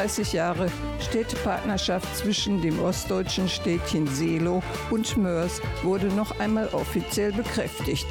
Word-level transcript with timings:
32 0.00 0.32
Jahre 0.32 0.68
Städtepartnerschaft 0.98 2.16
zwischen 2.16 2.62
dem 2.62 2.80
ostdeutschen 2.80 3.50
Städtchen 3.50 4.06
Seelow 4.06 4.62
und 4.90 5.18
Mörs 5.18 5.60
wurde 5.82 6.06
noch 6.06 6.40
einmal 6.40 6.68
offiziell 6.68 7.32
bekräftigt. 7.32 8.06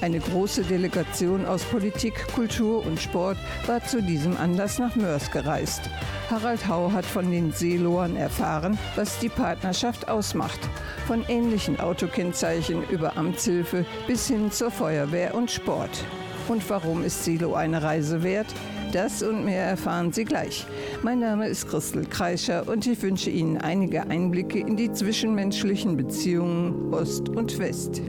Eine 0.00 0.20
große 0.20 0.62
Delegation 0.62 1.44
aus 1.44 1.62
Politik, 1.64 2.14
Kultur 2.34 2.86
und 2.86 2.98
Sport 2.98 3.36
war 3.66 3.84
zu 3.84 4.00
diesem 4.02 4.38
Anlass 4.38 4.78
nach 4.78 4.96
Mörs 4.96 5.30
gereist. 5.30 5.82
Harald 6.30 6.66
Hau 6.66 6.90
hat 6.92 7.04
von 7.04 7.30
den 7.30 7.52
Seelowern 7.52 8.16
erfahren, 8.16 8.78
was 8.96 9.18
die 9.18 9.28
Partnerschaft 9.28 10.08
ausmacht. 10.08 10.60
Von 11.06 11.26
ähnlichen 11.28 11.78
Autokennzeichen 11.78 12.88
über 12.88 13.18
Amtshilfe 13.18 13.84
bis 14.06 14.28
hin 14.28 14.50
zur 14.50 14.70
Feuerwehr 14.70 15.34
und 15.34 15.50
Sport. 15.50 16.04
Und 16.48 16.68
warum 16.70 17.04
ist 17.04 17.24
Silo 17.24 17.54
eine 17.54 17.82
Reise 17.82 18.22
wert? 18.22 18.46
Das 18.94 19.24
und 19.24 19.44
mehr 19.44 19.64
erfahren 19.64 20.12
Sie 20.12 20.24
gleich. 20.24 20.64
Mein 21.02 21.18
Name 21.18 21.48
ist 21.48 21.68
Christel 21.68 22.06
Kreischer 22.06 22.68
und 22.68 22.86
ich 22.86 23.02
wünsche 23.02 23.28
Ihnen 23.28 23.58
einige 23.58 24.06
Einblicke 24.06 24.60
in 24.60 24.76
die 24.76 24.92
zwischenmenschlichen 24.92 25.96
Beziehungen 25.96 26.94
Ost 26.94 27.28
und 27.28 27.58
West. 27.58 28.00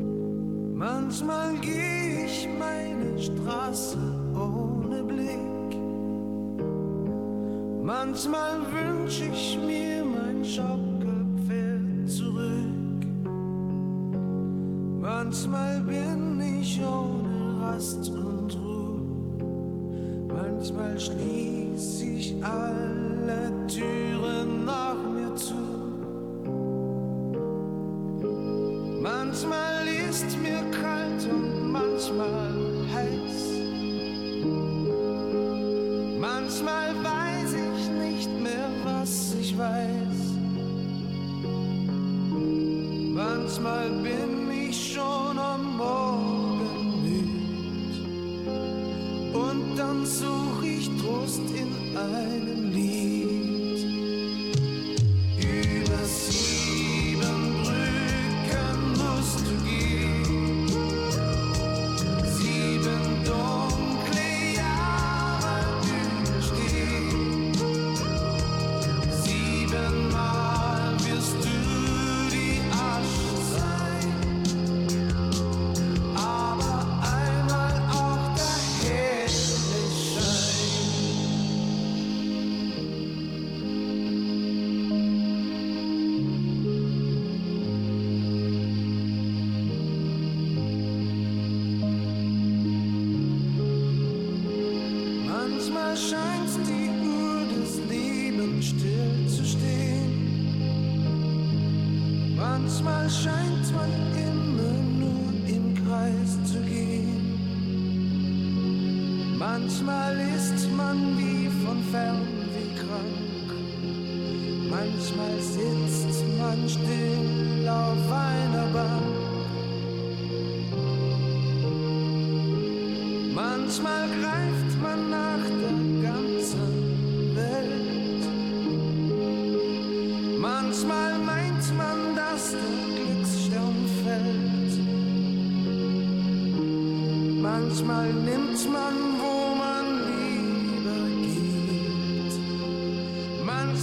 Manchmal 0.75 1.55
gehe 1.55 2.25
ich 2.27 2.47
meine 2.59 3.19
Straße 3.19 3.97
ohne 4.35 5.03
Blick. 5.03 5.75
Manchmal 7.81 8.59
wünsche 8.71 9.23
ich 9.33 9.57
mir 9.65 10.05
mein 10.05 10.45
Schaukelpferd 10.45 12.07
zurück. 12.07 13.07
Manchmal 15.01 15.79
bin 15.79 16.39
ich 16.61 16.79
ohne 16.79 17.59
Rast. 17.63 18.24
Manchmal 20.35 20.99
schließe 20.99 22.05
ich 22.05 22.35
alle 22.43 23.51
Türen 23.67 24.65
nach 24.65 24.97
mir 25.13 25.33
zu. 25.35 25.55
Manchmal 29.01 29.87
ist 30.09 30.37
mir 30.39 30.61
kalt 30.71 31.25
und 31.31 31.71
manchmal 31.71 32.51
heiß. 32.93 33.37
Manchmal 36.19 36.89
weiß 37.11 37.53
ich 37.53 37.89
nicht 37.89 38.31
mehr, 38.41 38.69
was 38.83 39.35
ich 39.39 39.57
weiß. 39.57 40.19
Manchmal 43.13 43.89
bin 44.03 44.51
ich 44.51 44.93
schon 44.93 45.39
am 45.39 45.77
Morgen 45.77 46.04
in 52.13 52.54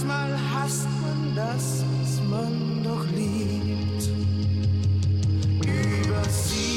Manchmal 0.05 0.37
hasst 0.53 0.87
man 1.01 1.33
das, 1.33 1.85
was 2.01 2.21
man 2.29 2.83
doch 2.83 3.05
liebt. 3.15 4.09
Über 5.65 6.23
sieben 6.29 6.72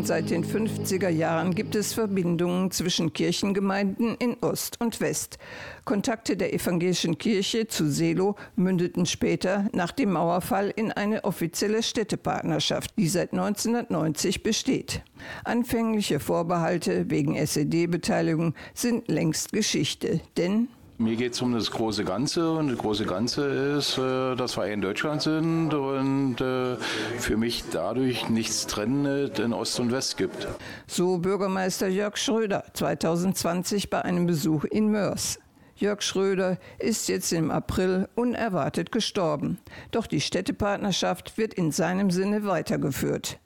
Schon 0.00 0.06
seit 0.06 0.30
den 0.30 0.46
50er 0.46 1.10
Jahren 1.10 1.54
gibt 1.54 1.74
es 1.74 1.92
Verbindungen 1.92 2.70
zwischen 2.70 3.12
Kirchengemeinden 3.12 4.14
in 4.14 4.34
Ost 4.40 4.80
und 4.80 4.98
West. 5.02 5.36
Kontakte 5.84 6.38
der 6.38 6.54
evangelischen 6.54 7.18
Kirche 7.18 7.66
zu 7.66 7.90
Selo 7.90 8.36
mündeten 8.56 9.04
später 9.04 9.68
nach 9.74 9.92
dem 9.92 10.12
Mauerfall 10.12 10.72
in 10.74 10.90
eine 10.90 11.24
offizielle 11.24 11.82
Städtepartnerschaft, 11.82 12.94
die 12.96 13.08
seit 13.08 13.32
1990 13.32 14.42
besteht. 14.42 15.02
Anfängliche 15.44 16.18
Vorbehalte 16.18 17.10
wegen 17.10 17.36
SED-Beteiligung 17.36 18.54
sind 18.72 19.06
längst 19.08 19.52
Geschichte, 19.52 20.22
denn 20.38 20.68
Mir 21.00 21.16
geht 21.16 21.32
es 21.32 21.40
um 21.40 21.54
das 21.54 21.70
große 21.70 22.04
Ganze 22.04 22.52
und 22.52 22.68
das 22.68 22.76
große 22.76 23.06
Ganze 23.06 23.46
ist, 23.78 23.96
äh, 23.96 24.36
dass 24.36 24.58
wir 24.58 24.66
in 24.66 24.82
Deutschland 24.82 25.22
sind 25.22 25.72
und 25.72 26.42
äh, 26.42 26.76
für 27.18 27.38
mich 27.38 27.64
dadurch 27.72 28.28
nichts 28.28 28.66
Trennendes 28.66 29.38
in 29.38 29.54
Ost 29.54 29.80
und 29.80 29.92
West 29.92 30.18
gibt. 30.18 30.46
So 30.86 31.16
Bürgermeister 31.16 31.88
Jörg 31.88 32.18
Schröder 32.18 32.64
2020 32.74 33.88
bei 33.88 34.02
einem 34.02 34.26
Besuch 34.26 34.64
in 34.64 34.90
Mörs. 34.90 35.38
Jörg 35.74 36.02
Schröder 36.02 36.58
ist 36.78 37.08
jetzt 37.08 37.32
im 37.32 37.50
April 37.50 38.06
unerwartet 38.14 38.92
gestorben. 38.92 39.56
Doch 39.92 40.06
die 40.06 40.20
Städtepartnerschaft 40.20 41.38
wird 41.38 41.54
in 41.54 41.72
seinem 41.72 42.10
Sinne 42.10 42.44
weitergeführt. 42.44 43.38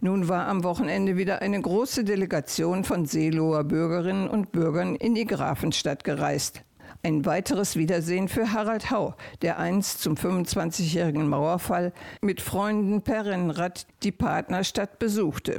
Nun 0.00 0.28
war 0.28 0.48
am 0.48 0.64
Wochenende 0.64 1.18
wieder 1.18 1.42
eine 1.42 1.60
große 1.60 2.04
Delegation 2.04 2.84
von 2.84 3.04
Seeloher 3.04 3.64
Bürgerinnen 3.64 4.28
und 4.28 4.50
Bürgern 4.50 4.96
in 4.96 5.14
die 5.14 5.26
Grafenstadt 5.26 6.04
gereist. 6.04 6.62
Ein 7.04 7.26
weiteres 7.26 7.74
Wiedersehen 7.74 8.28
für 8.28 8.52
Harald 8.52 8.92
Hau, 8.92 9.14
der 9.42 9.58
einst 9.58 10.02
zum 10.02 10.14
25-jährigen 10.14 11.28
Mauerfall 11.28 11.92
mit 12.20 12.40
Freunden 12.40 13.02
per 13.02 13.26
Rennrad 13.26 13.88
die 14.04 14.12
Partnerstadt 14.12 15.00
besuchte. 15.00 15.58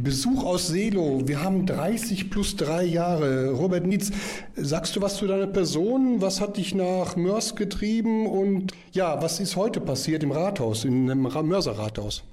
Besuch 0.00 0.42
aus 0.44 0.68
Selo. 0.68 1.20
Wir 1.26 1.42
haben 1.42 1.66
30 1.66 2.30
plus 2.30 2.56
drei 2.56 2.84
Jahre. 2.84 3.50
Robert 3.50 3.84
Nietz, 3.84 4.12
sagst 4.56 4.96
du 4.96 5.02
was 5.02 5.16
zu 5.16 5.26
deiner 5.26 5.46
Person? 5.46 6.22
Was 6.22 6.40
hat 6.40 6.56
dich 6.56 6.74
nach 6.74 7.16
Mörs 7.16 7.54
getrieben? 7.54 8.26
Und 8.26 8.72
ja, 8.92 9.20
was 9.20 9.40
ist 9.40 9.56
heute 9.56 9.78
passiert 9.78 10.22
im 10.22 10.32
Rathaus, 10.32 10.86
im 10.86 11.04
Mörser 11.04 11.76
Rathaus? 11.76 12.24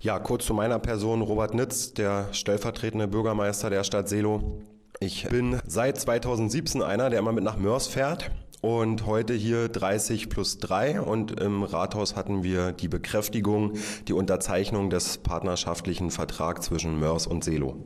Ja, 0.00 0.20
kurz 0.20 0.46
zu 0.46 0.54
meiner 0.54 0.78
Person. 0.78 1.20
Robert 1.20 1.52
Nitz, 1.52 1.94
der 1.94 2.28
stellvertretende 2.30 3.08
Bürgermeister 3.08 3.70
der 3.70 3.82
Stadt 3.82 4.08
Selo. 4.08 4.62
Ich 5.00 5.28
bin 5.28 5.60
seit 5.64 6.00
2017 6.00 6.82
einer, 6.82 7.08
der 7.08 7.20
immer 7.20 7.30
mit 7.30 7.44
nach 7.44 7.56
Mörs 7.56 7.86
fährt 7.86 8.32
und 8.60 9.06
heute 9.06 9.32
hier 9.32 9.68
30 9.68 10.28
plus 10.28 10.58
3 10.58 11.00
und 11.00 11.40
im 11.40 11.62
Rathaus 11.62 12.16
hatten 12.16 12.42
wir 12.42 12.72
die 12.72 12.88
Bekräftigung, 12.88 13.74
die 14.08 14.12
Unterzeichnung 14.12 14.90
des 14.90 15.18
partnerschaftlichen 15.18 16.10
Vertrags 16.10 16.66
zwischen 16.66 16.98
Mörs 16.98 17.28
und 17.28 17.44
Selo. 17.44 17.76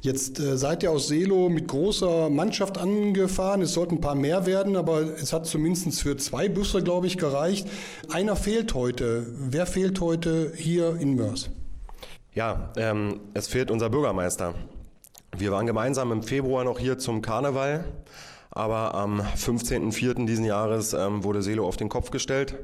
Jetzt 0.00 0.40
äh, 0.40 0.56
seid 0.56 0.82
ihr 0.82 0.92
aus 0.92 1.08
Selo 1.08 1.50
mit 1.50 1.68
großer 1.68 2.30
Mannschaft 2.30 2.78
angefahren. 2.78 3.60
Es 3.60 3.74
sollten 3.74 3.96
ein 3.96 4.00
paar 4.00 4.14
mehr 4.14 4.46
werden, 4.46 4.76
aber 4.76 5.00
es 5.02 5.34
hat 5.34 5.44
zumindest 5.44 6.00
für 6.00 6.16
zwei 6.16 6.48
Busse, 6.48 6.82
glaube 6.82 7.06
ich, 7.06 7.18
gereicht. 7.18 7.68
Einer 8.10 8.36
fehlt 8.36 8.72
heute. 8.72 9.26
Wer 9.28 9.66
fehlt 9.66 10.00
heute 10.00 10.52
hier 10.56 10.96
in 10.96 11.16
Mörs? 11.16 11.50
Ja, 12.32 12.72
ähm, 12.76 13.20
es 13.34 13.46
fehlt 13.46 13.70
unser 13.70 13.90
Bürgermeister. 13.90 14.54
Wir 15.36 15.52
waren 15.52 15.66
gemeinsam 15.66 16.12
im 16.12 16.22
Februar 16.22 16.64
noch 16.64 16.78
hier 16.78 16.98
zum 16.98 17.22
Karneval 17.22 17.84
aber 18.54 18.94
am 18.94 19.20
15.04. 19.20 20.26
diesen 20.26 20.44
Jahres 20.44 20.94
ähm, 20.94 21.24
wurde 21.24 21.42
Selo 21.42 21.66
auf 21.66 21.76
den 21.76 21.88
Kopf 21.88 22.10
gestellt. 22.10 22.56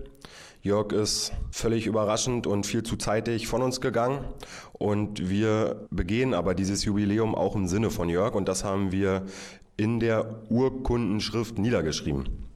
Jörg 0.62 0.92
ist 0.92 1.32
völlig 1.50 1.86
überraschend 1.86 2.46
und 2.46 2.64
viel 2.66 2.82
zu 2.82 2.96
zeitig 2.96 3.48
von 3.48 3.60
uns 3.60 3.80
gegangen. 3.80 4.24
Und 4.72 5.28
wir 5.28 5.88
begehen 5.90 6.32
aber 6.32 6.54
dieses 6.54 6.84
Jubiläum 6.84 7.34
auch 7.34 7.56
im 7.56 7.66
Sinne 7.66 7.90
von 7.90 8.08
Jörg. 8.08 8.34
Und 8.34 8.46
das 8.48 8.62
haben 8.62 8.92
wir 8.92 9.24
in 9.76 9.98
der 9.98 10.42
Urkundenschrift 10.48 11.58
niedergeschrieben. 11.58 12.49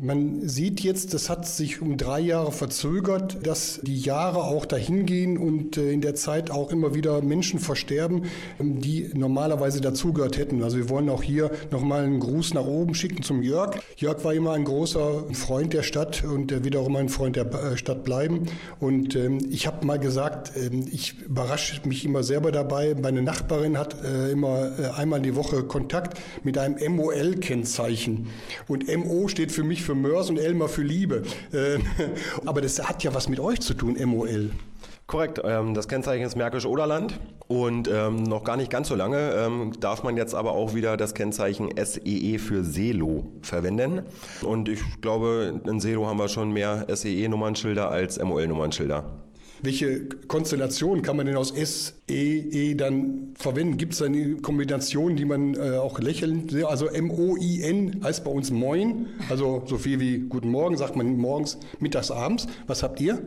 Man 0.00 0.48
sieht 0.48 0.78
jetzt, 0.82 1.12
das 1.12 1.28
hat 1.28 1.44
sich 1.44 1.82
um 1.82 1.96
drei 1.96 2.20
Jahre 2.20 2.52
verzögert, 2.52 3.44
dass 3.44 3.80
die 3.82 3.98
Jahre 3.98 4.44
auch 4.44 4.64
dahin 4.64 5.06
gehen 5.06 5.36
und 5.36 5.76
äh, 5.76 5.90
in 5.90 6.00
der 6.00 6.14
Zeit 6.14 6.52
auch 6.52 6.70
immer 6.70 6.94
wieder 6.94 7.20
Menschen 7.20 7.58
versterben, 7.58 8.26
ähm, 8.60 8.80
die 8.80 9.10
normalerweise 9.12 9.80
dazugehört 9.80 10.38
hätten. 10.38 10.62
Also 10.62 10.76
wir 10.76 10.88
wollen 10.88 11.08
auch 11.08 11.24
hier 11.24 11.50
nochmal 11.72 12.04
einen 12.04 12.20
Gruß 12.20 12.54
nach 12.54 12.64
oben 12.64 12.94
schicken 12.94 13.24
zum 13.24 13.42
Jörg. 13.42 13.76
Jörg 13.96 14.22
war 14.22 14.34
immer 14.34 14.52
ein 14.52 14.62
großer 14.62 15.24
Freund 15.32 15.72
der 15.72 15.82
Stadt 15.82 16.22
und 16.22 16.52
wird 16.64 16.76
auch 16.76 16.86
immer 16.86 17.00
ein 17.00 17.08
Freund 17.08 17.34
der 17.34 17.52
äh, 17.52 17.76
Stadt 17.76 18.04
bleiben. 18.04 18.46
Und 18.78 19.16
ähm, 19.16 19.40
ich 19.50 19.66
habe 19.66 19.84
mal 19.84 19.98
gesagt, 19.98 20.52
ähm, 20.56 20.86
ich 20.92 21.18
überrasche 21.22 21.80
mich 21.88 22.04
immer 22.04 22.22
selber 22.22 22.52
dabei. 22.52 22.94
Meine 22.94 23.22
Nachbarin 23.22 23.76
hat 23.76 23.96
äh, 24.04 24.30
immer 24.30 24.70
einmal 24.96 25.20
die 25.20 25.34
Woche 25.34 25.64
Kontakt 25.64 26.20
mit 26.44 26.56
einem 26.56 26.76
MOL-Kennzeichen. 26.94 28.28
Und 28.68 28.86
MO 28.96 29.26
steht 29.26 29.50
für 29.50 29.64
mich 29.64 29.87
für 29.88 29.94
Mörs 29.94 30.28
und 30.28 30.38
Elmar 30.38 30.68
für 30.68 30.82
Liebe. 30.82 31.22
Ähm, 31.50 31.80
aber 32.44 32.60
das 32.60 32.86
hat 32.86 33.02
ja 33.04 33.14
was 33.14 33.26
mit 33.30 33.40
euch 33.40 33.60
zu 33.60 33.72
tun, 33.72 33.96
MOL. 34.04 34.50
Korrekt, 35.06 35.40
ähm, 35.42 35.72
das 35.72 35.88
Kennzeichen 35.88 36.26
ist 36.26 36.36
Märkisch-Oderland 36.36 37.18
und 37.46 37.88
ähm, 37.90 38.22
noch 38.22 38.44
gar 38.44 38.58
nicht 38.58 38.70
ganz 38.70 38.88
so 38.88 38.94
lange 38.94 39.72
darf 39.80 40.02
man 40.02 40.18
jetzt 40.18 40.34
aber 40.34 40.52
auch 40.52 40.74
wieder 40.74 40.98
das 40.98 41.14
Kennzeichen 41.14 41.70
SEE 41.82 42.34
e 42.34 42.36
für 42.36 42.64
Selo 42.64 43.32
verwenden. 43.40 44.02
Und 44.42 44.68
ich 44.68 44.82
glaube, 45.00 45.58
in 45.64 45.80
Selo 45.80 46.06
haben 46.06 46.18
wir 46.18 46.28
schon 46.28 46.52
mehr 46.52 46.84
SEE-Nummernschilder 46.94 47.90
als 47.90 48.22
MOL-Nummernschilder. 48.22 49.27
Welche 49.62 50.06
Konstellation 50.28 51.02
kann 51.02 51.16
man 51.16 51.26
denn 51.26 51.36
aus 51.36 51.50
S, 51.50 51.94
E, 52.08 52.38
E 52.38 52.74
dann 52.74 53.34
verwenden? 53.36 53.76
Gibt 53.76 53.92
es 53.92 53.98
da 53.98 54.06
eine 54.06 54.36
Kombination, 54.36 55.16
die 55.16 55.24
man 55.24 55.54
äh, 55.54 55.76
auch 55.76 55.98
lächeln? 55.98 56.48
Also 56.64 56.86
M-O-I-N 56.86 58.00
heißt 58.04 58.24
bei 58.24 58.30
uns 58.30 58.50
Moin, 58.50 59.06
also 59.28 59.62
so 59.66 59.78
viel 59.78 60.00
wie 60.00 60.18
Guten 60.20 60.50
Morgen, 60.50 60.76
sagt 60.76 60.96
man 60.96 61.16
morgens, 61.16 61.58
mittags, 61.80 62.10
abends. 62.10 62.46
Was 62.66 62.82
habt 62.82 63.00
ihr? 63.00 63.20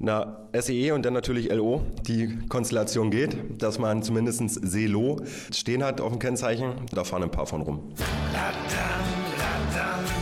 Na, 0.00 0.48
SEE 0.52 0.92
und 0.92 1.04
dann 1.04 1.12
natürlich 1.12 1.50
LO. 1.50 1.82
Die 2.06 2.38
Konstellation 2.48 3.10
geht, 3.10 3.36
dass 3.58 3.78
man 3.78 4.02
zumindest 4.02 4.42
Selo 4.48 5.20
stehen 5.52 5.82
hat 5.82 6.00
auf 6.00 6.12
dem 6.12 6.20
Kennzeichen. 6.20 6.72
Da 6.92 7.02
fahren 7.04 7.24
ein 7.24 7.30
paar 7.30 7.46
von 7.46 7.62
rum. 7.62 7.92
La, 8.32 8.52
da, 8.70 10.17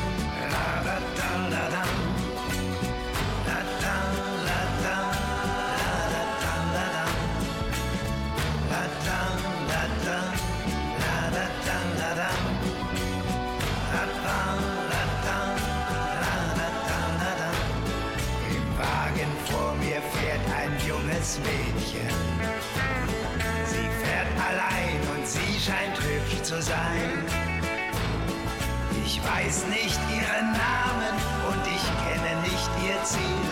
weiß 29.46 29.66
nicht 29.66 30.00
ihren 30.10 30.52
Namen 30.52 31.14
und 31.48 31.62
ich 31.66 31.84
kenne 32.02 32.32
nicht 32.42 32.70
ihr 32.84 32.98
Ziel. 33.04 33.48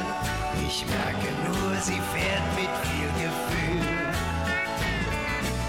Ich 0.67 0.85
merke 0.87 1.31
nur, 1.47 1.77
sie 1.81 2.01
fährt 2.13 2.47
mit 2.57 2.73
viel 2.89 3.11
Gefühl. 3.23 3.87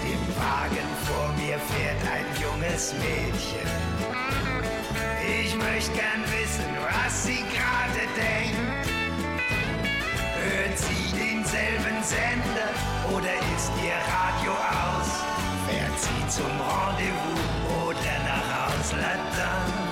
Im 0.02 0.24
Wagen 0.36 0.90
vor 1.06 1.28
mir 1.38 1.58
fährt 1.70 2.02
ein 2.14 2.26
junges 2.42 2.92
Mädchen. 2.94 3.68
Ich 5.42 5.54
möchte 5.54 5.92
gern 5.92 6.22
wissen, 6.34 6.70
was 6.82 7.24
sie 7.24 7.44
gerade 7.54 8.02
denkt. 8.16 8.88
Hört 10.42 10.78
sie 10.78 11.06
denselben 11.12 12.02
Sender 12.02 12.70
oder 13.14 13.34
ist 13.54 13.70
ihr 13.82 13.98
Radio 14.14 14.52
aus? 14.52 15.10
Fährt 15.68 15.98
sie 16.00 16.28
zum 16.28 16.50
Rendezvous 16.60 17.86
oder 17.86 18.16
nach 18.24 18.66
Haus? 18.66 18.92
La 18.92 19.85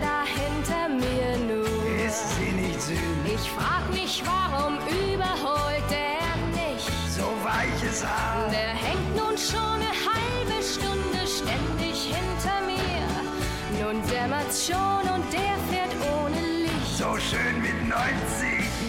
da 0.00 0.24
hinter 0.24 0.88
mir 0.88 1.36
nun? 1.38 2.06
Ist 2.06 2.36
sie 2.36 2.52
nicht 2.52 2.80
süß? 2.80 2.96
Ich 3.34 3.50
frag 3.50 3.90
mich, 3.92 4.22
warum 4.24 4.78
überholt 4.88 5.84
der 5.90 6.36
nicht? 6.54 6.90
So 7.16 7.26
weiches 7.42 8.04
Haar. 8.04 8.48
Der 8.50 8.74
hängt 8.74 9.16
nun 9.16 9.36
schon 9.36 9.78
eine 9.80 9.92
halbe 10.08 10.62
Stunde 10.62 11.26
ständig 11.26 12.14
hinter 12.16 12.58
mir. 12.66 13.84
Nun 13.84 14.02
dämmert's 14.08 14.66
schon 14.66 15.04
und 15.14 15.24
der 15.32 15.54
fährt 15.70 15.94
ohne 16.14 16.40
Licht. 16.64 16.96
So 16.98 17.16
schön 17.18 17.60
mit 17.60 17.88
90. 17.88 18.02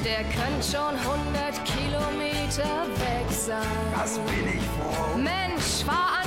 Der 0.04 0.24
könnte 0.24 0.64
schon 0.64 0.96
100 0.96 1.64
Kilometer 1.66 2.86
weg 3.00 3.28
sein. 3.30 3.62
Was 3.96 4.18
bin 4.20 4.48
ich 4.48 4.64
froh. 4.76 5.18
Mensch, 5.18 5.84
fahr 5.86 6.20
an 6.20 6.23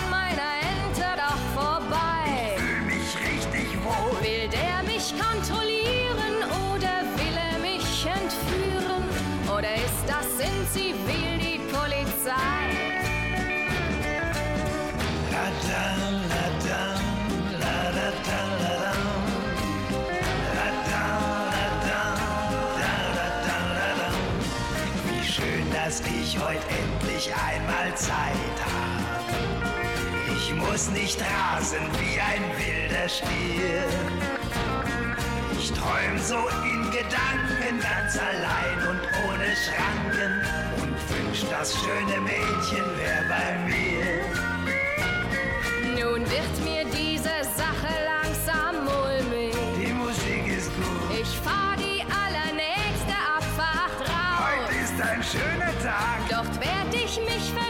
mich 5.13 5.21
kontrollieren 5.21 6.37
oder 6.73 7.03
will 7.17 7.37
er 7.37 7.59
mich 7.59 8.07
entführen? 8.07 9.05
Oder 9.47 9.75
ist 9.75 10.05
das 10.07 10.27
in 10.41 10.69
Zivil 10.73 11.39
die 11.39 11.59
Polizei? 11.73 12.33
Wie 25.09 25.25
schön, 25.25 25.73
dass 25.73 26.01
ich 26.01 26.39
heute 26.39 26.65
endlich 26.69 27.33
einmal 27.35 27.95
Zeit 27.95 28.57
hab. 28.65 29.25
Ich 30.37 30.55
muss 30.55 30.91
nicht 30.91 31.21
rasen 31.21 31.81
wie 31.99 32.19
ein 32.21 32.43
wilder 32.59 33.09
Stier. 33.09 34.66
Ich 35.67 35.73
träum 35.73 36.17
so 36.17 36.37
in 36.63 36.83
Gedanken 36.93 37.81
ganz 37.81 38.17
allein 38.17 38.89
und 38.89 39.01
ohne 39.27 39.49
Schranken 39.57 40.41
und 40.81 40.95
wünsch 41.11 41.45
das 41.51 41.75
schöne 41.75 42.21
Mädchen 42.21 42.87
wär 42.97 43.25
bei 43.29 43.59
mir. 43.67 44.23
Nun 46.01 46.21
wird 46.31 46.57
mir 46.63 46.85
diese 46.85 47.43
Sache 47.57 47.93
langsam 48.07 48.85
mulmig. 48.85 49.57
Die 49.77 49.93
Musik 49.93 50.57
ist 50.57 50.71
gut. 50.77 51.21
Ich 51.21 51.37
fahr 51.39 51.75
die 51.77 52.05
allernächste 52.15 53.17
Abfahrt 53.37 54.09
raus. 54.09 54.39
Heute 54.47 54.73
ist 54.85 55.01
ein 55.03 55.21
schöner 55.21 55.75
Tag. 55.83 56.21
Dort 56.31 56.61
werd 56.61 56.95
ich 56.95 57.19
mich 57.19 57.43
verlieren. 57.43 57.66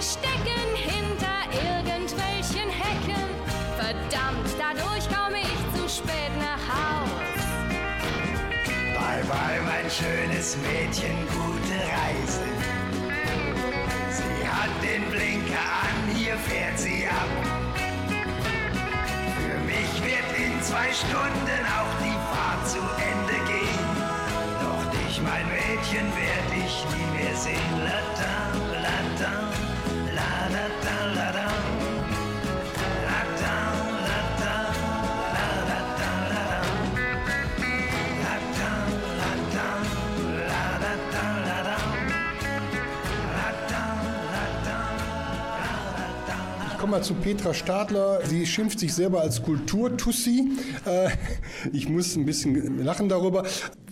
Rein. 9.59 9.67
mein 9.87 9.91
schönes 9.91 10.57
Mädchen, 10.57 11.17
gute 11.29 11.77
Reise. 11.79 12.41
Sie 14.11 14.49
hat 14.49 14.71
den 14.83 15.09
Blinker 15.11 15.67
an, 15.83 16.15
hier 16.15 16.37
fährt 16.37 16.79
sie 16.79 17.07
ab. 17.07 17.29
Für 19.45 19.59
mich 19.65 19.93
wird 20.03 20.31
in 20.39 20.63
zwei 20.63 20.93
Stunden 20.93 21.61
auch 21.79 21.95
die 22.03 22.19
Fahrt 22.31 22.69
zu 22.69 22.79
Ende 22.79 23.39
gehen. 23.51 23.87
Doch 24.61 24.85
dich, 24.91 25.21
mein 25.23 25.47
Mädchen, 25.49 26.07
werd 26.17 26.51
ich 26.57 26.85
nie 26.95 27.19
mehr 27.19 27.37
sehen. 27.37 27.73
La 27.85 28.01
da, 28.21 28.37
la 28.85 28.99
da, 29.19 29.33
la 30.15 30.49
da 30.51 30.67
da, 30.85 31.15
la 31.15 31.33
da. 31.33 31.66
Komme 46.87 46.99
mal 46.99 47.03
zu 47.03 47.15
Petra 47.15 47.53
Stadler. 47.53 48.21
Sie 48.27 48.47
schimpft 48.47 48.79
sich 48.79 48.95
selber 48.95 49.21
als 49.21 49.43
Kulturtussi. 49.43 50.53
Äh, 50.85 51.09
ich 51.73 51.89
muss 51.89 52.15
ein 52.15 52.25
bisschen 52.25 52.85
lachen 52.85 53.09
darüber. 53.09 53.43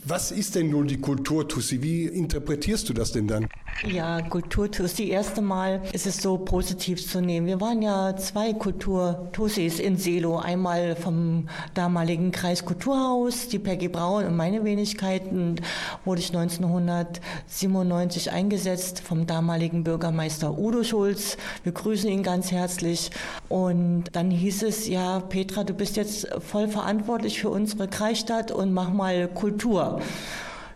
Was 0.06 0.30
ist 0.30 0.54
denn 0.54 0.68
nun 0.68 0.86
die 0.86 1.00
Kulturtussi? 1.00 1.80
Wie 1.80 2.04
interpretierst 2.04 2.86
du 2.90 2.92
das 2.92 3.12
denn 3.12 3.26
dann? 3.26 3.48
Ja, 3.88 4.20
Kulturtus, 4.20 4.92
die 4.94 5.08
erste 5.08 5.40
Mal 5.40 5.82
ist 5.92 6.06
es 6.06 6.18
so 6.18 6.36
positiv 6.36 7.06
zu 7.06 7.22
nehmen. 7.22 7.46
Wir 7.46 7.60
waren 7.60 7.80
ja 7.80 8.14
zwei 8.16 8.52
Kulturtussis 8.52 9.80
in 9.80 9.96
Selo. 9.96 10.36
Einmal 10.38 10.94
vom 10.94 11.48
damaligen 11.72 12.32
Kreiskulturhaus, 12.32 13.48
die 13.48 13.58
Peggy 13.58 13.88
Braun 13.88 14.26
und 14.26 14.36
meine 14.36 14.62
Wenigkeiten 14.62 15.56
wurde 16.04 16.20
ich 16.20 16.28
1997 16.36 18.30
eingesetzt 18.30 19.00
vom 19.00 19.26
damaligen 19.26 19.84
Bürgermeister 19.84 20.58
Udo 20.58 20.84
Schulz. 20.84 21.38
Wir 21.62 21.72
grüßen 21.72 22.10
ihn 22.10 22.22
ganz 22.22 22.52
herzlich. 22.52 23.10
Und 23.48 24.04
dann 24.12 24.30
hieß 24.30 24.64
es, 24.64 24.86
ja, 24.86 25.20
Petra, 25.20 25.64
du 25.64 25.72
bist 25.72 25.96
jetzt 25.96 26.28
voll 26.40 26.68
verantwortlich 26.68 27.40
für 27.40 27.48
unsere 27.48 27.88
Kreisstadt 27.88 28.52
und 28.52 28.72
mach 28.72 28.92
mal 28.92 29.28
Kultur. 29.28 29.93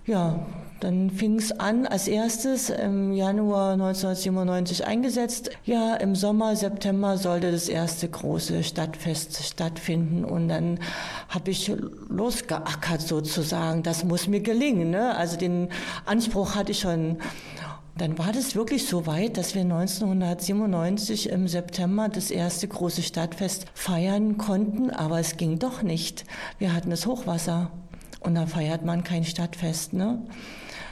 Ja, 0.06 0.40
dann 0.80 1.10
fing 1.10 1.38
es 1.38 1.50
an, 1.58 1.86
als 1.86 2.06
erstes 2.06 2.70
im 2.70 3.12
Januar 3.12 3.72
1997 3.72 4.86
eingesetzt. 4.86 5.50
Ja, 5.64 5.96
im 5.96 6.14
Sommer, 6.14 6.54
September 6.54 7.16
sollte 7.18 7.50
das 7.50 7.68
erste 7.68 8.08
große 8.08 8.62
Stadtfest 8.62 9.42
stattfinden. 9.42 10.24
Und 10.24 10.48
dann 10.48 10.78
habe 11.28 11.50
ich 11.50 11.72
losgeackert 12.08 13.00
sozusagen. 13.00 13.82
Das 13.82 14.04
muss 14.04 14.28
mir 14.28 14.40
gelingen. 14.40 14.90
Ne? 14.90 15.16
Also 15.16 15.36
den 15.36 15.68
Anspruch 16.06 16.54
hatte 16.54 16.70
ich 16.70 16.80
schon. 16.80 17.18
Dann 17.96 18.16
war 18.16 18.30
das 18.32 18.54
wirklich 18.54 18.86
so 18.86 19.06
weit, 19.08 19.36
dass 19.36 19.56
wir 19.56 19.62
1997 19.62 21.30
im 21.30 21.48
September 21.48 22.08
das 22.08 22.30
erste 22.30 22.68
große 22.68 23.02
Stadtfest 23.02 23.66
feiern 23.74 24.38
konnten, 24.38 24.90
aber 24.90 25.18
es 25.18 25.36
ging 25.36 25.58
doch 25.58 25.82
nicht. 25.82 26.24
Wir 26.58 26.72
hatten 26.72 26.90
das 26.90 27.06
Hochwasser 27.06 27.72
und 28.20 28.34
da 28.34 28.46
feiert 28.46 28.84
man 28.84 29.04
kein 29.04 29.24
Stadtfest. 29.24 29.92
Ne? 29.92 30.22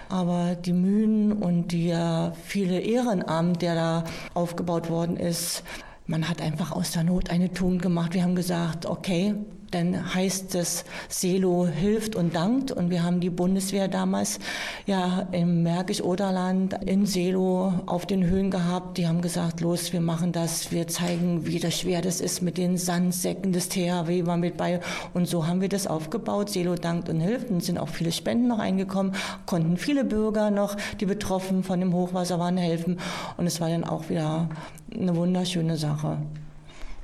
Aber 0.08 0.54
die 0.54 0.72
Mühen 0.72 1.32
und 1.32 1.72
die 1.72 1.90
äh, 1.90 2.32
viele 2.44 2.80
Ehrenamt, 2.80 3.62
der 3.62 3.74
da 3.74 4.04
aufgebaut 4.34 4.88
worden 4.88 5.16
ist, 5.16 5.64
man 6.06 6.28
hat 6.28 6.40
einfach 6.40 6.70
aus 6.70 6.92
der 6.92 7.02
Not 7.02 7.30
eine 7.30 7.52
Tugend 7.52 7.82
gemacht. 7.82 8.14
Wir 8.14 8.22
haben 8.22 8.36
gesagt, 8.36 8.86
okay, 8.86 9.34
dann 9.76 10.14
heißt 10.14 10.54
es, 10.54 10.84
Selo 11.08 11.66
hilft 11.66 12.16
und 12.16 12.34
dankt. 12.34 12.72
Und 12.72 12.90
wir 12.90 13.02
haben 13.02 13.20
die 13.20 13.30
Bundeswehr 13.30 13.88
damals 13.88 14.38
ja 14.86 15.28
im 15.32 15.62
Märkisch-Oderland 15.62 16.74
in 16.84 17.06
Selo 17.06 17.74
auf 17.86 18.06
den 18.06 18.24
Höhen 18.26 18.50
gehabt. 18.50 18.98
Die 18.98 19.06
haben 19.06 19.20
gesagt, 19.20 19.60
los, 19.60 19.92
wir 19.92 20.00
machen 20.00 20.32
das, 20.32 20.72
wir 20.72 20.88
zeigen, 20.88 21.46
wie 21.46 21.58
das 21.58 21.78
schwer 21.78 22.00
das 22.00 22.20
ist 22.20 22.42
mit 22.42 22.58
den 22.58 22.78
Sandsäcken 22.78 23.52
des 23.52 23.68
THW 23.68 24.26
war 24.26 24.36
mit 24.36 24.56
bei. 24.56 24.80
Und 25.12 25.28
so 25.28 25.46
haben 25.46 25.60
wir 25.60 25.68
das 25.68 25.86
aufgebaut. 25.86 26.50
Selo 26.50 26.74
dankt 26.74 27.08
und 27.08 27.20
hilft. 27.20 27.50
Und 27.50 27.62
sind 27.62 27.78
auch 27.78 27.88
viele 27.88 28.12
Spenden 28.12 28.48
noch 28.48 28.58
eingekommen, 28.58 29.12
konnten 29.44 29.76
viele 29.76 30.04
Bürger 30.04 30.50
noch, 30.50 30.76
die 31.00 31.06
betroffen 31.06 31.62
von 31.62 31.80
dem 31.80 31.92
Hochwasser 31.92 32.38
waren, 32.38 32.56
helfen. 32.56 32.98
Und 33.36 33.46
es 33.46 33.60
war 33.60 33.68
dann 33.68 33.84
auch 33.84 34.08
wieder 34.08 34.48
eine 34.94 35.14
wunderschöne 35.14 35.76
Sache. 35.76 36.18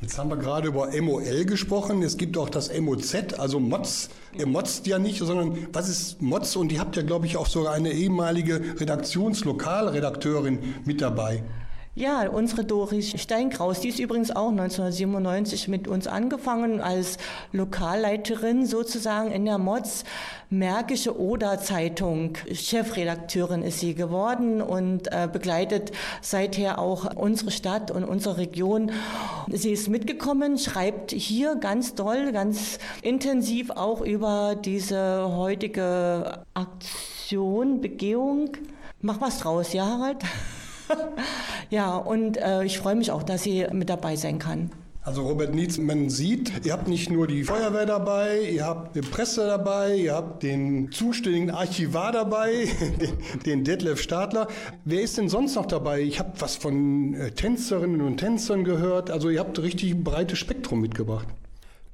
Jetzt 0.02 0.18
haben 0.18 0.30
wir 0.30 0.36
gerade 0.36 0.66
über 0.66 0.88
MOL 1.00 1.44
gesprochen. 1.44 2.02
Es 2.02 2.16
gibt 2.16 2.36
auch 2.36 2.50
das 2.50 2.76
MOZ, 2.76 3.38
also 3.38 3.60
MOZ. 3.60 4.10
Ihr 4.36 4.46
motzt 4.48 4.84
ja 4.88 4.98
nicht, 4.98 5.18
sondern 5.18 5.68
was 5.72 5.88
ist 5.88 6.20
MOZ? 6.20 6.56
Und 6.56 6.72
ihr 6.72 6.80
habt 6.80 6.96
ja, 6.96 7.02
glaube 7.02 7.26
ich, 7.26 7.36
auch 7.36 7.46
sogar 7.46 7.72
eine 7.72 7.92
ehemalige 7.92 8.80
Redaktionslokalredakteurin 8.80 10.58
mit 10.84 11.00
dabei. 11.00 11.44
Ja, 11.94 12.26
unsere 12.26 12.64
Doris 12.64 13.20
Steinkraus, 13.20 13.80
die 13.80 13.90
ist 13.90 13.98
übrigens 13.98 14.30
auch 14.30 14.48
1997 14.48 15.68
mit 15.68 15.86
uns 15.86 16.06
angefangen 16.06 16.80
als 16.80 17.18
Lokalleiterin 17.52 18.64
sozusagen 18.64 19.30
in 19.30 19.44
der 19.44 19.58
MOZ 19.58 20.04
Märkische 20.48 21.20
Oder 21.20 21.58
Zeitung. 21.58 22.38
Chefredakteurin 22.50 23.62
ist 23.62 23.80
sie 23.80 23.94
geworden 23.94 24.62
und 24.62 25.12
äh, 25.12 25.28
begleitet 25.30 25.92
seither 26.22 26.78
auch 26.78 27.14
unsere 27.14 27.50
Stadt 27.50 27.90
und 27.90 28.04
unsere 28.04 28.38
Region. 28.38 28.90
Sie 29.50 29.72
ist 29.72 29.90
mitgekommen, 29.90 30.56
schreibt 30.56 31.10
hier 31.10 31.56
ganz 31.56 31.94
doll, 31.94 32.32
ganz 32.32 32.78
intensiv 33.02 33.68
auch 33.68 34.00
über 34.00 34.54
diese 34.54 35.28
heutige 35.36 36.46
Aktion, 36.54 37.82
Begehung. 37.82 38.56
Mach 39.02 39.20
was 39.20 39.40
draus, 39.40 39.74
ja, 39.74 39.84
Harald? 39.84 40.24
ja, 41.70 41.96
und 41.96 42.36
äh, 42.36 42.64
ich 42.64 42.78
freue 42.78 42.94
mich 42.94 43.10
auch, 43.10 43.22
dass 43.22 43.42
sie 43.42 43.66
mit 43.72 43.88
dabei 43.88 44.16
sein 44.16 44.38
kann. 44.38 44.70
Also 45.04 45.22
Robert 45.22 45.52
Nietz, 45.52 45.78
man 45.78 46.10
sieht, 46.10 46.64
ihr 46.64 46.72
habt 46.72 46.86
nicht 46.86 47.10
nur 47.10 47.26
die 47.26 47.42
Feuerwehr 47.42 47.86
dabei, 47.86 48.40
ihr 48.42 48.64
habt 48.64 48.94
die 48.94 49.00
Presse 49.00 49.44
dabei, 49.48 49.96
ihr 49.96 50.14
habt 50.14 50.44
den 50.44 50.92
zuständigen 50.92 51.50
Archivar 51.50 52.12
dabei, 52.12 52.68
den, 53.00 53.42
den 53.44 53.64
Detlef 53.64 54.00
Stadler. 54.00 54.46
Wer 54.84 55.02
ist 55.02 55.18
denn 55.18 55.28
sonst 55.28 55.56
noch 55.56 55.66
dabei? 55.66 56.02
Ich 56.02 56.20
habe 56.20 56.30
was 56.38 56.54
von 56.54 57.14
äh, 57.14 57.32
Tänzerinnen 57.32 58.00
und 58.00 58.18
Tänzern 58.18 58.62
gehört. 58.62 59.10
Also 59.10 59.28
ihr 59.28 59.40
habt 59.40 59.60
richtig 59.60 59.90
ein 59.90 60.04
breites 60.04 60.38
Spektrum 60.38 60.80
mitgebracht. 60.80 61.26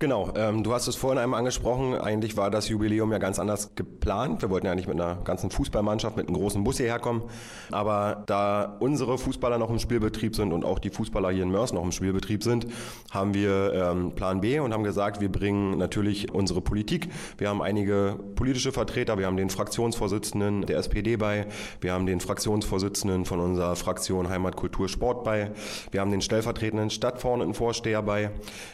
Genau, 0.01 0.33
ähm, 0.37 0.63
du 0.63 0.73
hast 0.73 0.87
es 0.87 0.95
vorhin 0.95 1.19
einmal 1.19 1.41
angesprochen. 1.41 1.97
Eigentlich 1.97 2.37
war 2.37 2.53
das 2.53 2.69
Jubiläum 2.69 3.11
ja 3.11 3.19
ganz 3.19 3.41
anders 3.41 3.75
geplant. 3.75 4.41
Wir 4.43 4.49
wollten 4.49 4.67
ja 4.67 4.71
eigentlich 4.71 4.87
mit 4.87 5.01
einer 5.01 5.17
ganzen 5.25 5.51
Fußballmannschaft, 5.51 6.17
mit 6.17 6.29
einem 6.29 6.37
großen 6.37 6.63
Bus 6.63 6.77
hierher 6.77 7.01
kommen. 7.01 7.25
Aber 7.73 8.23
da 8.27 8.77
unsere 8.79 9.19
Fußballer 9.19 9.59
noch 9.59 9.71
im 9.71 9.81
Spielbetrieb 9.81 10.37
sind 10.37 10.53
und 10.53 10.65
auch 10.65 10.79
die 10.79 10.91
Fußballer 10.91 11.31
hier 11.31 11.43
in 11.43 11.51
Mörs 11.51 11.73
noch 11.73 11.83
im 11.83 11.91
Spielbetrieb 11.91 12.45
sind, 12.45 12.69
haben 13.11 13.35
wir 13.35 13.73
ähm, 13.75 14.13
Plan 14.13 14.41
B 14.41 14.61
und 14.61 14.73
haben 14.73 14.85
gesagt, 14.85 15.21
wir 15.21 15.33
bringen 15.33 15.79
natürlich 15.79 16.33
unsere 16.33 16.61
Politik. 16.61 17.09
Wir 17.37 17.49
haben 17.49 17.61
einige 17.61 18.21
politische 18.37 18.71
Vertreter, 18.71 19.19
wir 19.19 19.27
haben 19.27 19.37
den 19.37 19.51
Fraktionsvorsitzenden 19.51 20.63
der 20.63 20.79
SPD 20.79 21.17
bei, 21.17 21.49
wir 21.81 21.93
haben 21.93 22.07
den 22.07 22.21
Fraktionsvorsitzenden 22.21 23.25
von 23.25 23.41
unserer 23.41 23.75
Fraktion 23.75 24.29
Heimat, 24.29 24.55
Kultur, 24.55 24.89
Sport 24.89 25.25
bei, 25.25 25.51
wir 25.91 26.01
haben 26.01 26.13
den 26.13 26.21
stellvertretenden 26.21 26.91
Stadtverordnetenvorsteher 26.91 28.03
bei, 28.03 28.31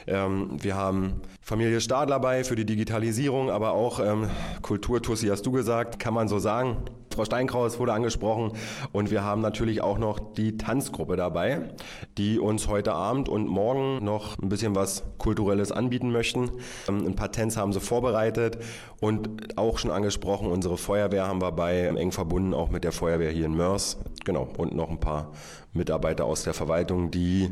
ähm, 0.06 0.58
wir 0.60 0.74
haben 0.76 1.13
Familie 1.42 1.80
Stadler 1.80 2.21
bei 2.21 2.44
für 2.44 2.56
die 2.56 2.64
Digitalisierung, 2.64 3.50
aber 3.50 3.73
auch 3.73 4.00
ähm, 4.00 4.30
Kulturtussi 4.62 5.28
hast 5.28 5.44
du 5.44 5.52
gesagt, 5.52 5.99
kann 5.99 6.14
man 6.14 6.28
so 6.28 6.38
sagen. 6.38 6.78
Frau 7.14 7.25
Steinkraus 7.25 7.78
wurde 7.78 7.92
angesprochen 7.92 8.52
und 8.92 9.11
wir 9.11 9.23
haben 9.23 9.40
natürlich 9.40 9.80
auch 9.80 9.99
noch 9.99 10.18
die 10.18 10.56
Tanzgruppe 10.56 11.16
dabei, 11.16 11.71
die 12.18 12.38
uns 12.38 12.68
heute 12.68 12.92
Abend 12.92 13.28
und 13.28 13.47
morgen 13.47 14.04
noch 14.04 14.38
ein 14.38 14.49
bisschen 14.49 14.75
was 14.75 15.04
Kulturelles 15.18 15.73
anbieten 15.73 16.11
möchten. 16.11 16.50
Ähm, 16.88 17.06
ein 17.06 17.16
paar 17.16 17.33
Tänze 17.33 17.61
haben 17.61 17.73
sie 17.73 17.80
vorbereitet 17.80 18.59
und 19.00 19.56
auch 19.59 19.78
schon 19.78 19.90
angesprochen, 19.90 20.49
unsere 20.49 20.76
Feuerwehr 20.76 21.26
haben 21.26 21.40
wir 21.40 21.52
bei, 21.52 21.83
eng 21.87 22.12
verbunden 22.12 22.54
auch 22.54 22.71
mit 22.71 22.85
der 22.85 22.92
Feuerwehr 22.92 23.30
hier 23.30 23.47
in 23.47 23.54
Mörs. 23.54 23.99
Genau, 24.25 24.49
und 24.56 24.75
noch 24.75 24.90
ein 24.90 25.00
paar 25.00 25.33
Mitarbeiter 25.73 26.25
aus 26.25 26.44
der 26.44 26.54
Verwaltung, 26.54 27.11
die 27.11 27.50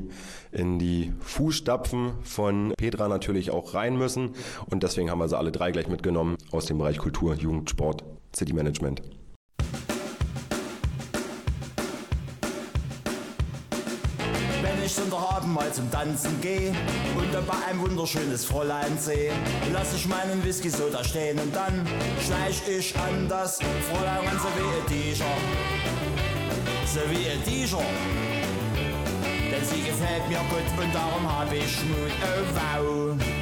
in 0.52 0.78
die 0.78 1.12
Fußstapfen 1.21 2.12
von 2.23 2.73
Petra 2.76 3.09
natürlich 3.09 3.50
auch 3.50 3.75
rein 3.75 3.97
müssen. 3.97 4.31
Und 4.71 4.83
deswegen 4.83 5.11
haben 5.11 5.19
wir 5.19 5.28
sie 5.28 5.37
alle 5.37 5.52
drei 5.52 5.73
gleich 5.73 5.88
mitgenommen 5.88 6.37
aus 6.50 6.66
dem 6.66 6.78
Bereich 6.78 6.99
Kultur, 6.99 7.35
Jugend, 7.35 7.69
Sport, 7.69 8.04
City 8.35 8.52
Management. 8.52 9.02
Ich 14.92 14.99
Sonntagabend 14.99 15.54
mal 15.54 15.72
zum 15.72 15.90
Tanzen 15.90 16.38
gehe 16.42 16.68
und 17.16 17.32
dabei 17.32 17.54
ein 17.66 17.80
wunderschönes 17.80 18.44
Fräulein 18.44 18.99
sehe, 18.99 19.32
lass 19.72 19.94
ich 19.94 20.06
meinen 20.06 20.44
Whisky 20.44 20.68
so 20.68 20.90
da 20.90 21.02
stehen 21.02 21.38
und 21.38 21.56
dann 21.56 21.87
schleich 22.22 22.61
ich 22.68 22.94
an 22.99 23.26
das 23.26 23.58
Fräulein 23.90 24.18
ran, 24.18 24.38
so 24.38 24.49
wie 24.54 24.68
ein 24.68 24.87
T-Shirt. 24.87 25.26
So 26.84 27.00
wie 27.11 27.26
ein 27.26 27.42
T-Shirt. 27.42 27.80
Denn 29.50 29.64
sie 29.64 29.82
gefällt 29.82 30.28
mir 30.28 30.40
gut 30.50 30.84
und 30.84 30.94
darum 30.94 31.38
hab 31.38 31.50
ich 31.50 31.82
Mut, 31.84 32.12
oh 32.20 33.16
wow. 33.16 33.41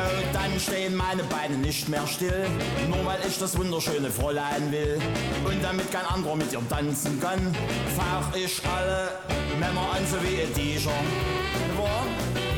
Oh, 0.00 0.22
dann 0.32 0.60
stehen 0.60 0.94
meine 0.94 1.24
Beine 1.24 1.56
nicht 1.56 1.88
mehr 1.88 2.06
still, 2.06 2.46
nur 2.88 3.04
weil 3.04 3.18
ich 3.26 3.36
das 3.38 3.58
wunderschöne 3.58 4.10
Fräulein 4.10 4.70
will. 4.70 5.00
Und 5.44 5.62
damit 5.62 5.90
kein 5.90 6.06
anderer 6.06 6.36
mit 6.36 6.52
ihr 6.52 6.62
tanzen 6.68 7.20
kann, 7.20 7.52
fach 7.96 8.32
ich 8.36 8.60
alle 8.64 9.10
Männer 9.58 9.80
an, 9.92 10.06
so 10.08 10.16
wie 10.22 10.42
ihr 10.42 10.54
T-Shirt. 10.54 10.92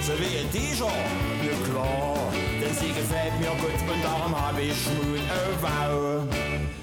So 0.03 0.13
wie 0.19 0.37
ihr 0.37 0.51
T-Shirt, 0.51 0.89
ja 0.89 1.73
klar, 1.73 2.33
denn 2.61 2.75
sie 2.75 2.89
gefällt 2.89 3.39
mir 3.39 3.51
gut 3.61 3.81
und 3.93 4.03
darum 4.03 4.39
habe 4.39 4.63
ich 4.63 4.87
Mut, 4.87 5.21
oh 5.31 5.63
wow. 5.63 6.80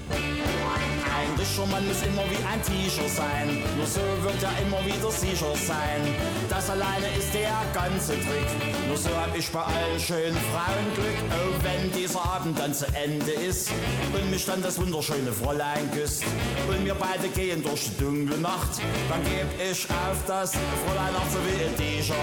Richtiger 1.48 1.66
Mann 1.66 1.88
muss 1.88 2.02
immer 2.02 2.24
wie 2.28 2.44
ein 2.44 2.62
T-Shirt 2.62 3.08
sein. 3.08 3.62
Nur 3.76 3.86
so 3.86 4.00
wird 4.22 4.42
er 4.42 4.52
immer 4.66 4.84
wieder 4.84 5.10
sicher 5.10 5.54
sein. 5.56 6.14
Das 6.48 6.68
alleine 6.68 7.06
ist 7.16 7.32
der 7.32 7.56
ganze 7.72 8.12
Trick. 8.12 8.50
Nur 8.86 8.96
so 8.96 9.08
hab 9.16 9.34
ich 9.34 9.48
bei 9.50 9.62
allen 9.62 9.98
schönen 9.98 10.36
Frauen 10.52 10.86
Glück. 10.94 11.16
Oh, 11.30 11.54
wenn 11.62 11.90
dieser 11.92 12.22
Abend 12.22 12.58
dann 12.58 12.74
zu 12.74 12.84
Ende 12.94 13.32
ist 13.32 13.70
und 14.12 14.30
mich 14.30 14.44
dann 14.44 14.62
das 14.62 14.78
wunderschöne 14.78 15.32
Fräulein 15.32 15.90
küsst 15.92 16.22
und 16.68 16.84
wir 16.84 16.94
beide 16.94 17.28
gehen 17.28 17.62
durch 17.62 17.84
die 17.84 17.96
dunkle 17.96 18.36
Nacht, 18.38 18.80
dann 19.08 19.24
geb 19.24 19.48
ich 19.58 19.88
auf 19.88 20.18
das 20.26 20.52
Fräulein 20.52 21.14
auch 21.16 21.30
so 21.30 21.38
wie 21.48 21.64
ein 21.64 21.76
T-Shirt. 21.76 22.16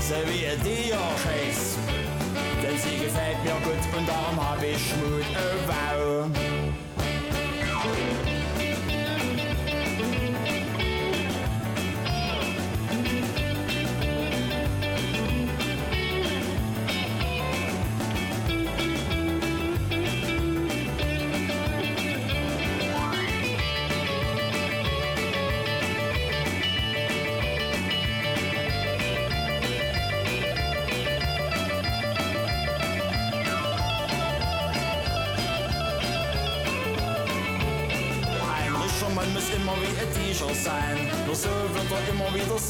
So 0.00 0.16
wie 0.26 0.46
ein 0.46 0.62
T-Shirt. 0.62 0.98
Denn 2.62 2.76
sie 2.78 3.04
gefällt 3.04 3.42
mir 3.44 3.54
gut 3.62 3.96
und 3.96 4.08
darum 4.08 4.50
hab 4.50 4.60
ich 4.60 4.92
Mut, 4.96 5.24
oh 5.34 6.26
wow. 6.26 6.59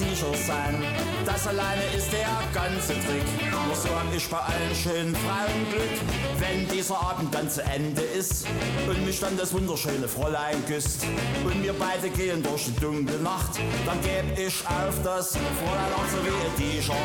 Sicher 0.01 0.35
sein. 0.47 0.83
Das 1.27 1.47
alleine 1.47 1.83
ist 1.97 2.11
der 2.11 2.33
ganze 2.55 2.95
Trick. 2.95 3.29
Nur 3.67 3.75
so 3.75 3.89
hab 3.91 4.15
ich 4.17 4.27
bei 4.29 4.39
allen 4.39 4.75
schönen 4.75 5.15
Frauen 5.15 5.61
Glück. 5.71 5.97
Wenn 6.39 6.67
dieser 6.69 6.99
Abend 6.99 7.35
dann 7.35 7.51
zu 7.51 7.63
Ende 7.63 8.01
ist 8.01 8.47
und 8.89 9.05
mich 9.05 9.21
dann 9.21 9.37
das 9.37 9.53
wunderschöne 9.53 10.09
Fräulein 10.09 10.65
küsst 10.67 11.05
und 11.45 11.63
wir 11.63 11.75
beide 11.75 12.09
gehen 12.09 12.43
durch 12.43 12.65
die 12.65 12.81
dunkle 12.81 13.19
Nacht, 13.19 13.61
dann 13.85 14.01
geb 14.01 14.39
ich 14.39 14.67
auf 14.67 14.95
das 15.05 15.37
Fräulein 15.59 15.93
auch 15.95 16.09
so 16.09 16.19
wie 16.25 16.37
ein 16.47 16.55
T-Shirt. 16.57 16.97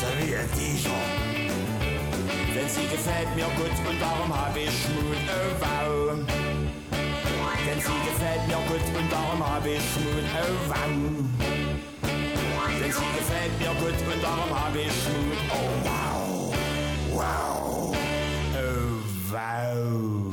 So 0.00 0.06
wie 0.18 0.36
ein 0.36 0.50
T-Shirt. 0.56 0.92
Denn 2.54 2.68
sie 2.68 2.88
gefällt 2.88 3.30
mir 3.36 3.48
gut 3.56 3.76
und 3.86 4.00
darum 4.00 4.34
hab 4.34 4.56
ich 4.56 4.76
Mut, 4.88 5.16
oh 5.28 5.60
wow. 5.60 6.46
Denn 7.66 7.80
sie 7.80 7.98
gefällt 8.08 8.46
mir 8.46 8.60
gut 8.68 8.86
und 8.96 9.10
darum 9.10 9.44
hab 9.44 9.66
ich 9.66 9.80
Mut, 9.98 10.24
oh 10.38 10.68
wow. 10.68 10.86
Denn 12.80 12.92
sie 12.92 13.10
gefällt 13.18 13.58
mir 13.58 13.74
gut 13.80 13.98
und 14.14 14.22
darum 14.22 14.50
hab 14.54 14.76
ich 14.76 14.86
Mut, 14.86 15.40
oh 15.50 15.70
wow. 15.82 16.54
Wow. 17.12 17.96
Oh 18.54 19.02
wow. 19.32 20.25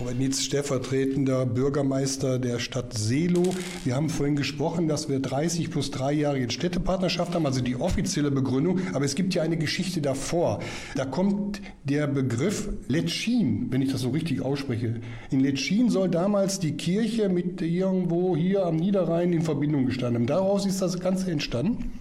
Robert 0.00 0.18
Nietz, 0.18 0.40
stellvertretender 0.40 1.44
Bürgermeister 1.44 2.38
der 2.38 2.58
Stadt 2.58 2.96
Seelow. 2.96 3.54
Wir 3.84 3.94
haben 3.94 4.08
vorhin 4.08 4.34
gesprochen, 4.34 4.88
dass 4.88 5.10
wir 5.10 5.20
30 5.20 5.70
plus 5.70 5.90
drei 5.90 6.12
Jahre 6.14 6.38
jetzt 6.38 6.54
Städtepartnerschaft 6.54 7.34
haben, 7.34 7.44
also 7.44 7.60
die 7.60 7.76
offizielle 7.76 8.30
Begründung. 8.30 8.80
Aber 8.94 9.04
es 9.04 9.14
gibt 9.14 9.34
ja 9.34 9.42
eine 9.42 9.58
Geschichte 9.58 10.00
davor. 10.00 10.60
Da 10.94 11.04
kommt 11.04 11.60
der 11.84 12.06
Begriff 12.06 12.70
Letschin, 12.88 13.66
wenn 13.70 13.82
ich 13.82 13.92
das 13.92 14.00
so 14.00 14.08
richtig 14.08 14.40
ausspreche. 14.40 15.02
In 15.30 15.40
Letschin 15.40 15.90
soll 15.90 16.08
damals 16.08 16.60
die 16.60 16.72
Kirche 16.72 17.28
mit 17.28 17.60
irgendwo 17.60 18.34
hier 18.34 18.64
am 18.64 18.76
Niederrhein 18.76 19.34
in 19.34 19.42
Verbindung 19.42 19.84
gestanden 19.84 20.22
haben. 20.22 20.26
Daraus 20.26 20.64
ist 20.64 20.80
das 20.80 20.98
Ganze 20.98 21.30
entstanden. 21.30 21.92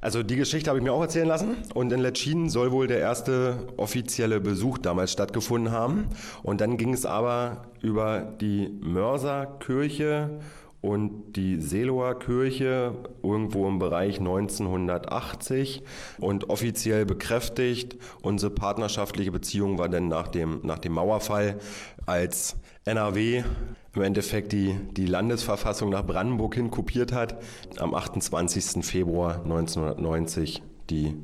Also 0.00 0.22
die 0.22 0.36
Geschichte 0.36 0.70
habe 0.70 0.78
ich 0.78 0.84
mir 0.84 0.94
auch 0.94 1.02
erzählen 1.02 1.28
lassen 1.28 1.56
und 1.74 1.92
in 1.92 2.00
Letschin 2.00 2.48
soll 2.48 2.72
wohl 2.72 2.86
der 2.86 3.00
erste 3.00 3.68
offizielle 3.76 4.40
Besuch 4.40 4.78
damals 4.78 5.12
stattgefunden 5.12 5.72
haben 5.72 6.06
und 6.42 6.62
dann 6.62 6.78
ging 6.78 6.94
es 6.94 7.04
aber 7.04 7.66
über 7.82 8.20
die 8.40 8.70
Mörserkirche 8.80 10.40
und 10.80 11.36
die 11.36 11.60
Seeloer 11.60 12.18
Kirche 12.18 12.94
irgendwo 13.22 13.68
im 13.68 13.78
Bereich 13.78 14.18
1980 14.18 15.82
und 16.18 16.48
offiziell 16.48 17.04
bekräftigt. 17.04 17.98
Unsere 18.22 18.50
partnerschaftliche 18.50 19.30
Beziehung 19.30 19.76
war 19.78 19.90
dann 19.90 20.08
nach 20.08 20.28
dem, 20.28 20.60
nach 20.62 20.78
dem 20.78 20.92
Mauerfall, 20.92 21.58
als 22.06 22.56
NRW 22.84 23.44
im 23.94 24.02
Endeffekt 24.02 24.52
die, 24.52 24.78
die 24.92 25.06
Landesverfassung 25.06 25.90
nach 25.90 26.06
Brandenburg 26.06 26.54
hin 26.54 26.70
kopiert 26.70 27.12
hat, 27.12 27.42
am 27.78 27.94
28. 27.94 28.84
Februar 28.84 29.42
1990 29.42 30.62
die 30.88 31.16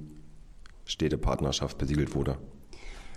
Städtepartnerschaft 0.85 1.79
besiegelt 1.79 2.15
wurde. 2.15 2.39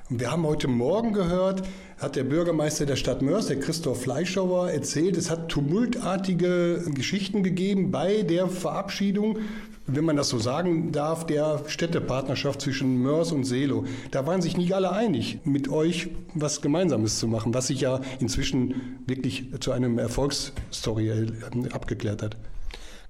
Und 0.09 0.19
wir 0.19 0.31
haben 0.31 0.43
heute 0.43 0.67
Morgen 0.67 1.13
gehört, 1.13 1.61
hat 1.99 2.15
der 2.15 2.23
Bürgermeister 2.23 2.87
der 2.87 2.95
Stadt 2.95 3.21
Mörs, 3.21 3.45
der 3.45 3.59
Christoph 3.59 4.01
Fleischauer, 4.01 4.71
erzählt, 4.71 5.15
es 5.15 5.29
hat 5.29 5.49
tumultartige 5.49 6.83
Geschichten 6.95 7.43
gegeben 7.43 7.91
bei 7.91 8.23
der 8.23 8.47
Verabschiedung, 8.47 9.37
wenn 9.85 10.05
man 10.05 10.15
das 10.15 10.29
so 10.29 10.39
sagen 10.39 10.91
darf, 10.91 11.27
der 11.27 11.61
Städtepartnerschaft 11.67 12.61
zwischen 12.61 13.03
Mörs 13.03 13.31
und 13.31 13.43
Seelow. 13.43 13.85
Da 14.09 14.25
waren 14.25 14.41
sich 14.41 14.57
nicht 14.57 14.73
alle 14.73 14.91
einig, 14.91 15.41
mit 15.43 15.69
euch 15.69 16.09
was 16.33 16.61
Gemeinsames 16.61 17.19
zu 17.19 17.27
machen, 17.27 17.53
was 17.53 17.67
sich 17.67 17.81
ja 17.81 18.01
inzwischen 18.19 18.99
wirklich 19.05 19.51
zu 19.59 19.71
einem 19.71 19.99
Erfolgsstory 19.99 21.09
äh, 21.09 21.27
abgeklärt 21.71 22.23
hat. 22.23 22.35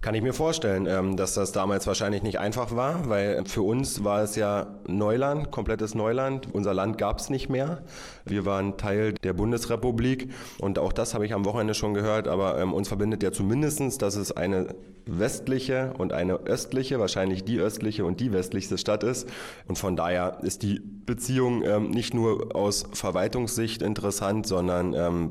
Kann 0.01 0.15
ich 0.15 0.21
mir 0.21 0.31
vorstellen, 0.31 0.85
ähm, 0.85 1.17
dass 1.17 1.33
das 1.33 1.51
damals 1.51 1.85
wahrscheinlich 1.85 2.23
nicht 2.23 2.39
einfach 2.39 2.73
war, 2.73 3.09
weil 3.09 3.43
für 3.45 3.63
uns 3.63 4.01
war 4.05 4.23
es 4.23 4.38
ja 4.38 4.79
Neuland, 4.88 5.51
komplettes 5.51 5.93
Neuland. 5.93 6.47
Unser 6.53 6.73
Land 6.73 6.97
gab 6.97 7.19
es 7.19 7.29
nicht 7.29 7.49
mehr. 7.49 7.83
Wir 8.23 8.45
waren 8.45 8.77
Teil 8.77 9.12
der 9.12 9.33
Bundesrepublik 9.33 10.31
und 10.57 10.79
auch 10.79 10.93
das 10.93 11.13
habe 11.13 11.25
ich 11.25 11.33
am 11.33 11.43
Wochenende 11.43 11.73
schon 11.73 11.93
gehört, 11.93 12.29
aber 12.29 12.57
ähm, 12.59 12.73
uns 12.73 12.88
verbindet 12.88 13.23
ja 13.23 13.33
zumindestens, 13.33 13.97
dass 13.97 14.15
es 14.15 14.31
eine 14.31 14.73
westliche 15.05 15.93
und 15.97 16.13
eine 16.13 16.35
östliche, 16.45 16.99
wahrscheinlich 16.99 17.43
die 17.43 17.59
östliche 17.59 18.05
und 18.05 18.21
die 18.21 18.31
westlichste 18.31 18.77
Stadt 18.77 19.03
ist. 19.03 19.27
Und 19.67 19.77
von 19.77 19.97
daher 19.97 20.38
ist 20.43 20.63
die 20.63 20.79
Beziehung 20.79 21.63
ähm, 21.65 21.89
nicht 21.89 22.13
nur 22.13 22.55
aus 22.55 22.85
Verwaltungssicht 22.93 23.81
interessant, 23.81 24.47
sondern 24.47 24.69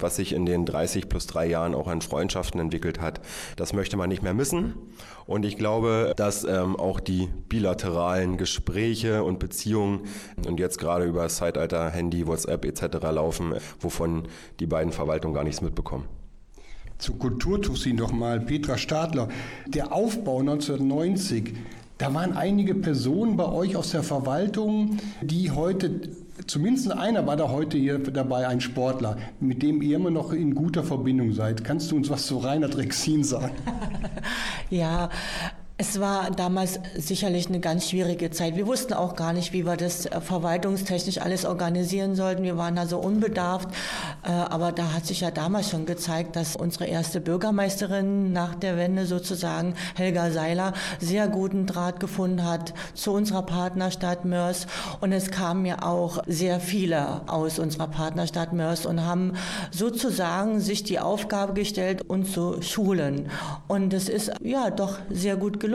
was 0.00 0.16
sich 0.16 0.33
in 0.33 0.44
den 0.44 0.66
30 0.66 1.09
plus 1.09 1.26
drei 1.26 1.46
Jahren 1.46 1.74
auch 1.74 1.87
an 1.87 2.00
Freundschaften 2.00 2.61
entwickelt 2.61 3.00
hat, 3.00 3.20
das 3.57 3.72
möchte 3.72 3.96
man 3.96 4.09
nicht 4.09 4.22
mehr 4.22 4.35
missen. 4.35 4.58
Und 5.27 5.44
ich 5.44 5.59
glaube, 5.59 6.14
dass 6.16 6.44
ähm, 6.44 6.75
auch 6.77 7.01
die 7.01 7.29
bilateralen 7.49 8.38
Gespräche 8.38 9.25
und 9.25 9.38
Beziehungen 9.38 10.01
und 10.47 10.59
jetzt 10.59 10.79
gerade 10.79 11.05
über 11.05 11.25
das 11.25 11.37
Zeitalter 11.37 11.90
Handy, 11.90 12.27
WhatsApp 12.27 12.64
etc. 12.64 12.99
laufen, 13.11 13.55
wovon 13.79 14.23
die 14.59 14.66
beiden 14.66 14.90
Verwaltungen 14.90 15.35
gar 15.35 15.44
nichts 15.44 15.61
mitbekommen. 15.61 16.07
Zur 16.99 17.18
Kulturtussi 17.18 17.92
nochmal, 17.92 18.40
Petra 18.40 18.77
Stadler. 18.79 19.29
Der 19.66 19.92
Aufbau 19.92 20.40
1990, 20.40 21.55
da 21.99 22.12
waren 22.14 22.33
einige 22.33 22.75
Personen 22.75 23.37
bei 23.37 23.47
euch 23.47 23.77
aus 23.77 23.90
der 23.90 24.03
Verwaltung, 24.03 24.97
die 25.21 25.51
heute, 25.51 26.01
zumindest 26.46 26.90
einer 26.92 27.27
war 27.27 27.37
da 27.37 27.48
heute 27.48 27.79
hier 27.79 27.98
dabei, 27.98 28.46
ein 28.46 28.61
Sportler, 28.61 29.16
mit 29.40 29.62
dem 29.62 29.83
ihr 29.83 29.96
immer 29.96 30.11
noch 30.11 30.33
in 30.33 30.55
guter 30.55 30.85
Verbindung 30.85 31.33
seid. 31.33 31.64
Kannst 31.64 31.90
du 31.90 31.96
uns 31.96 32.11
was 32.11 32.27
zu 32.27 32.38
Reinhard 32.38 32.77
Rexin 32.77 33.24
sagen? 33.24 33.57
Ja, 34.70 35.09
es 35.81 36.01
war 36.01 36.33
damals 36.33 36.81
sicherlich 36.97 37.47
eine 37.47 37.61
ganz 37.61 37.88
schwierige 37.88 38.33
Zeit. 38.33 38.57
Wir 38.57 38.67
wussten 38.67 38.95
auch 38.95 39.14
gar 39.14 39.33
nicht, 39.33 39.53
wie 39.53 39.64
wir 39.64 39.77
das 39.77 40.07
äh, 40.07 40.21
verwaltungstechnisch 40.21 41.19
alles 41.19 41.45
organisieren 41.45 42.17
sollten. 42.17 42.43
Wir 42.43 42.57
waren 42.57 42.75
da 42.75 42.85
so 42.85 42.99
unbedarft. 42.99 43.69
Äh, 44.25 44.33
aber 44.33 44.73
da 44.73 44.93
hat 44.93 45.07
sich 45.07 45.21
ja 45.21 45.31
damals 45.31 45.71
schon 45.71 45.87
gezeigt, 45.87 46.35
dass 46.35 46.57
unsere 46.57 46.87
erste 46.87 47.21
Bürgermeisterin 47.21 48.33
nach 48.33 48.57
der 48.57 48.77
Wende 48.77 49.07
sozusagen, 49.07 49.75
Helga 49.95 50.33
Seiler, 50.33 50.73
sehr 50.99 51.29
guten 51.29 51.67
Draht 51.67 52.01
gefunden 52.01 52.45
hat 52.45 52.75
zu 52.95 53.12
unserer 53.12 53.43
Partnerstadt 53.43 54.25
Mörs. 54.25 54.67
Und 55.01 55.12
es 55.12 55.31
kamen 55.31 55.64
ja 55.64 55.85
auch 55.85 56.25
sehr 56.27 56.59
viele 56.59 57.21
aus 57.29 57.61
unserer 57.61 57.87
Partnerstadt 57.87 58.53
Mörs 58.53 58.85
und 58.85 59.05
haben 59.05 59.35
sozusagen 59.71 60.59
sich 60.59 60.83
die 60.83 60.99
Aufgabe 60.99 61.53
gestellt, 61.53 62.03
uns 62.03 62.33
zu 62.33 62.62
schulen. 62.62 63.31
Und 63.69 63.95
es 63.95 64.09
ist 64.09 64.33
ja 64.43 64.71
doch 64.71 64.99
sehr 65.09 65.37
gut 65.37 65.61
gelungen. 65.61 65.67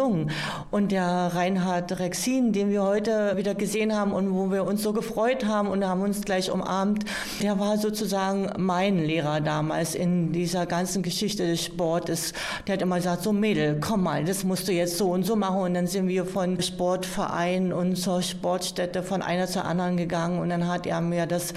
Und 0.71 0.91
der 0.91 1.32
Reinhard 1.34 1.99
Rexin, 1.99 2.53
den 2.53 2.69
wir 2.69 2.84
heute 2.84 3.38
wieder 3.38 3.56
gesehen 3.56 3.95
haben 3.95 4.12
und 4.13 4.34
wo 4.34 4.51
wir 4.51 4.65
uns 4.65 4.84
so 4.84 4.93
gefreut 4.93 5.45
haben 5.45 5.67
und 5.67 5.86
haben 5.86 6.01
uns 6.01 6.21
gleich 6.21 6.51
umarmt, 6.51 7.06
der 7.41 7.60
war 7.60 7.77
sozusagen 7.77 8.49
mein 8.58 8.99
Lehrer 8.99 9.41
damals 9.41 9.95
in 9.95 10.32
dieser 10.32 10.65
ganzen 10.65 11.03
Geschichte 11.03 11.45
des 11.45 11.63
Sportes. 11.63 12.34
Der 12.67 12.73
hat 12.73 12.82
immer 12.82 12.97
gesagt, 12.97 13.23
so 13.23 13.34
Mädel, 13.34 13.79
komm 13.79 14.03
mal, 14.03 14.25
das 14.25 14.43
musst 14.43 14.67
du 14.67 14.71
jetzt 14.71 14.97
so 14.97 15.12
und 15.12 15.23
so 15.23 15.36
machen. 15.36 15.62
Und 15.62 15.73
dann 15.73 15.88
sind 15.88 16.08
wir 16.08 16.25
von 16.25 16.62
Sportverein 16.62 17.73
und 17.73 17.95
zur 17.95 18.21
Sportstätte 18.21 19.03
von 19.03 19.21
einer 19.21 19.47
zur 19.47 19.65
anderen 19.65 19.97
gegangen 19.97 20.39
und 20.39 20.49
dann 20.49 20.67
hat 20.67 20.86
er 20.88 21.01
mir 21.01 21.25
das 21.25 21.53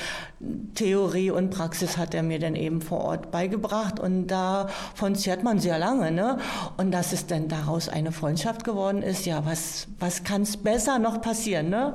Theorie 0.75 1.31
und 1.31 1.51
Praxis 1.51 1.97
hat 1.97 2.15
er 2.15 2.23
mir 2.23 2.39
dann 2.39 2.55
eben 2.55 2.83
vor 2.83 3.01
Ort 3.01 3.31
beigebracht 3.31 3.99
und 3.99 4.27
davon 4.27 5.15
zehrt 5.15 5.43
man 5.43 5.59
sehr 5.59 5.79
lange. 5.79 6.11
Ne? 6.11 6.39
Und 6.77 6.93
dass 6.93 7.13
es 7.13 7.27
dann 7.27 7.49
daraus 7.49 7.89
eine 7.89 8.13
Freundschaft 8.27 8.65
geworden 8.65 9.03
ist, 9.03 9.25
ja, 9.25 9.47
was, 9.47 9.87
was 10.01 10.25
kann 10.25 10.43
es 10.43 10.57
besser 10.57 10.99
noch 10.99 11.21
passieren? 11.21 11.71
Ne? 11.71 11.95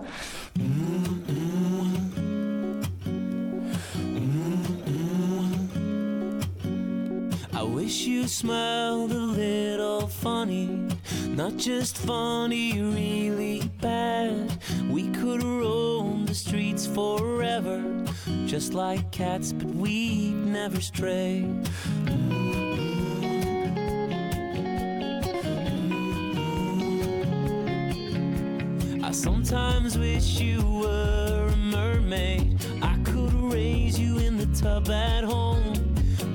I 7.53 7.63
wish 7.63 8.07
you 8.07 8.29
smiled 8.29 9.11
a 9.11 9.25
little 9.35 10.07
funny, 10.07 10.87
not 11.35 11.57
just 11.57 11.97
funny, 11.97 12.81
really 12.81 13.69
bad. 13.81 14.57
We 14.89 15.09
could 15.11 15.43
roam 15.43 16.25
the 16.25 16.33
streets 16.33 16.87
forever, 16.87 17.83
just 18.45 18.73
like 18.73 19.11
cats, 19.11 19.51
but 19.51 19.67
we'd 19.75 20.33
never 20.45 20.79
stray. 20.79 21.45
I 29.11 29.13
sometimes 29.13 29.97
wish 29.97 30.39
you 30.39 30.61
were 30.65 31.49
a 31.51 31.55
mermaid. 31.57 32.57
I 32.81 32.97
could 33.03 33.33
raise 33.33 33.99
you 33.99 34.19
in 34.19 34.37
the 34.37 34.45
tub 34.57 34.89
at 34.89 35.25
home. 35.25 35.73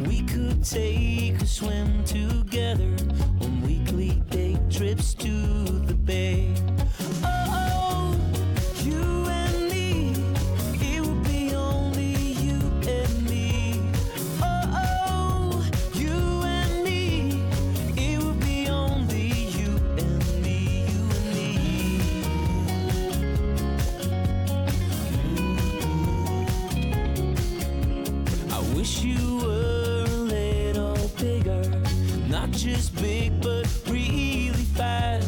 We 0.04 0.20
could 0.24 0.62
take 0.62 1.40
a 1.40 1.46
swim 1.46 2.04
together 2.04 2.94
on 3.40 3.62
weekly 3.62 4.20
day 4.28 4.58
trips 4.68 5.14
to 5.14 5.64
the 5.86 5.94
bay. 5.94 6.55
Big 33.06 33.40
but 33.40 33.66
really 33.86 34.64
fat. 34.78 35.22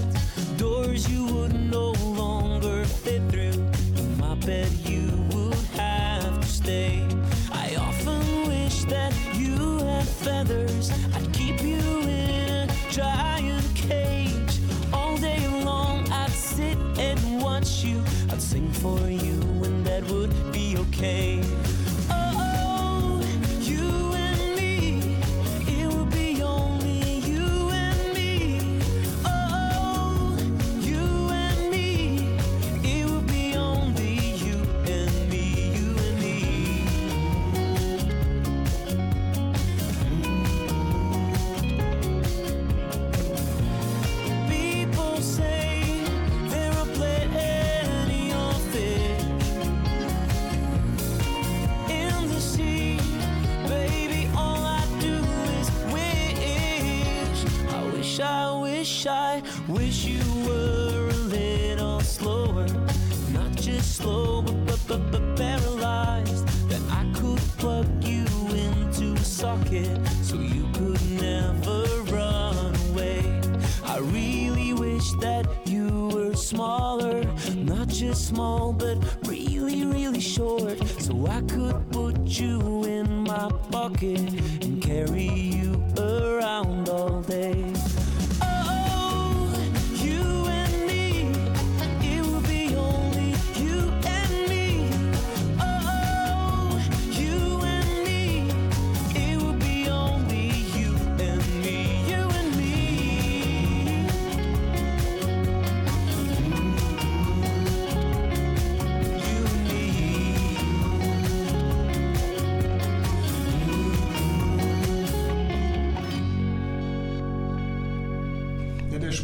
Doors 0.56 1.08
you 1.08 1.24
would 1.26 1.54
no 1.54 1.92
longer 2.22 2.84
fit 2.84 3.22
through. 3.30 3.60
In 4.00 4.08
my 4.18 4.34
bed 4.50 4.70
you 4.92 5.06
would 5.32 5.64
have 5.84 6.40
to 6.40 6.48
stay. 6.60 7.06
I 7.52 7.76
often 7.76 8.24
wish 8.48 8.78
that 8.94 9.12
you 9.40 9.78
had 9.90 10.08
feathers. 10.24 10.90
I'd 11.14 11.32
keep 11.32 11.62
you 11.62 11.82
in 12.02 12.68
a 12.68 12.90
giant 12.90 13.68
cage 13.76 14.54
all 14.92 15.16
day 15.16 15.42
long. 15.62 15.96
I'd 16.10 16.32
sit 16.32 16.78
and 16.98 17.20
watch 17.40 17.84
you. 17.84 18.02
I'd 18.32 18.42
sing 18.42 18.72
for 18.72 19.00
you, 19.08 19.38
and 19.66 19.86
that 19.86 20.02
would 20.10 20.34
be 20.52 20.76
okay. 20.84 21.40
Small, 78.38 78.72
but 78.72 78.96
really, 79.26 79.84
really 79.84 80.20
short, 80.20 80.78
so 81.00 81.26
I 81.26 81.40
could 81.42 81.90
put 81.90 82.16
you 82.24 82.84
in 82.84 83.24
my 83.24 83.50
pocket 83.72 84.20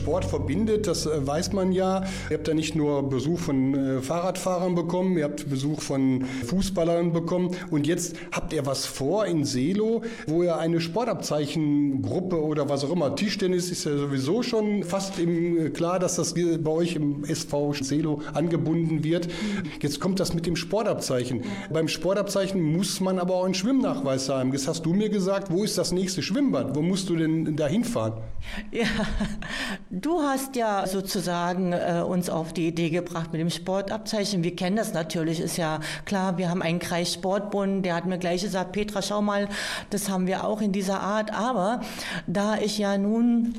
Sport 0.04 0.26
verbindet, 0.26 0.86
das 0.86 1.06
äh, 1.06 1.26
weiß 1.26 1.54
man 1.54 1.72
ja. 1.72 2.04
Ihr 2.28 2.36
habt 2.36 2.46
ja 2.46 2.52
nicht 2.52 2.76
nur 2.76 3.08
Besuch 3.08 3.38
von 3.38 3.74
äh, 3.74 4.02
Fahrradfahrern 4.02 4.74
bekommen, 4.74 5.16
ihr 5.16 5.24
habt 5.24 5.48
Besuch 5.48 5.80
von 5.80 6.26
Fußballern 6.44 7.14
bekommen 7.14 7.56
und 7.70 7.86
jetzt 7.86 8.14
habt 8.30 8.52
ihr 8.52 8.66
was 8.66 8.84
vor 8.84 9.24
in 9.24 9.46
Selo, 9.46 10.02
wo 10.26 10.42
ihr 10.42 10.58
eine 10.58 10.82
Sportabzeichengruppe 10.82 12.38
oder 12.38 12.68
was 12.68 12.84
auch 12.84 12.92
immer, 12.92 13.16
Tischtennis 13.16 13.70
ist 13.70 13.84
ja 13.84 13.96
sowieso 13.96 14.42
schon 14.42 14.82
fast 14.82 15.18
im, 15.18 15.68
äh, 15.68 15.70
klar, 15.70 15.98
dass 15.98 16.16
das 16.16 16.34
bei 16.34 16.70
euch 16.70 16.96
im 16.96 17.24
SV 17.24 17.72
Selo 17.72 18.20
angebunden 18.34 19.04
wird. 19.04 19.28
Jetzt 19.80 20.00
kommt 20.00 20.20
das 20.20 20.34
mit 20.34 20.44
dem 20.44 20.56
Sportabzeichen. 20.56 21.44
Beim 21.72 21.88
Sportabzeichen 21.88 22.60
muss 22.60 23.00
man 23.00 23.18
aber 23.18 23.36
auch 23.36 23.46
einen 23.46 23.54
Schwimmnachweis 23.54 24.28
haben. 24.28 24.52
Jetzt 24.52 24.68
hast 24.68 24.84
du 24.84 24.92
mir 24.92 25.08
gesagt, 25.08 25.50
wo 25.50 25.64
ist 25.64 25.78
das 25.78 25.92
nächste 25.92 26.20
Schwimmbad? 26.20 26.76
Wo 26.76 26.82
musst 26.82 27.08
du 27.08 27.16
denn 27.16 27.56
da 27.56 27.66
hinfahren? 27.66 28.12
Ja, 28.70 28.84
du 29.94 30.22
hast 30.22 30.56
ja 30.56 30.86
sozusagen 30.86 31.72
äh, 31.72 32.02
uns 32.06 32.28
auf 32.28 32.52
die 32.52 32.66
Idee 32.66 32.90
gebracht 32.90 33.32
mit 33.32 33.40
dem 33.40 33.50
Sportabzeichen. 33.50 34.42
Wir 34.42 34.56
kennen 34.56 34.76
das 34.76 34.92
natürlich, 34.92 35.40
ist 35.40 35.56
ja 35.56 35.80
klar. 36.04 36.36
Wir 36.38 36.50
haben 36.50 36.62
einen 36.62 36.78
Kreissportbund, 36.78 37.84
der 37.84 37.94
hat 37.94 38.06
mir 38.06 38.18
gleich 38.18 38.42
gesagt, 38.42 38.72
Petra, 38.72 39.02
schau 39.02 39.22
mal, 39.22 39.48
das 39.90 40.08
haben 40.08 40.26
wir 40.26 40.44
auch 40.44 40.60
in 40.60 40.72
dieser 40.72 41.00
Art. 41.00 41.32
Aber 41.32 41.80
da 42.26 42.58
ich 42.58 42.78
ja 42.78 42.98
nun 42.98 43.54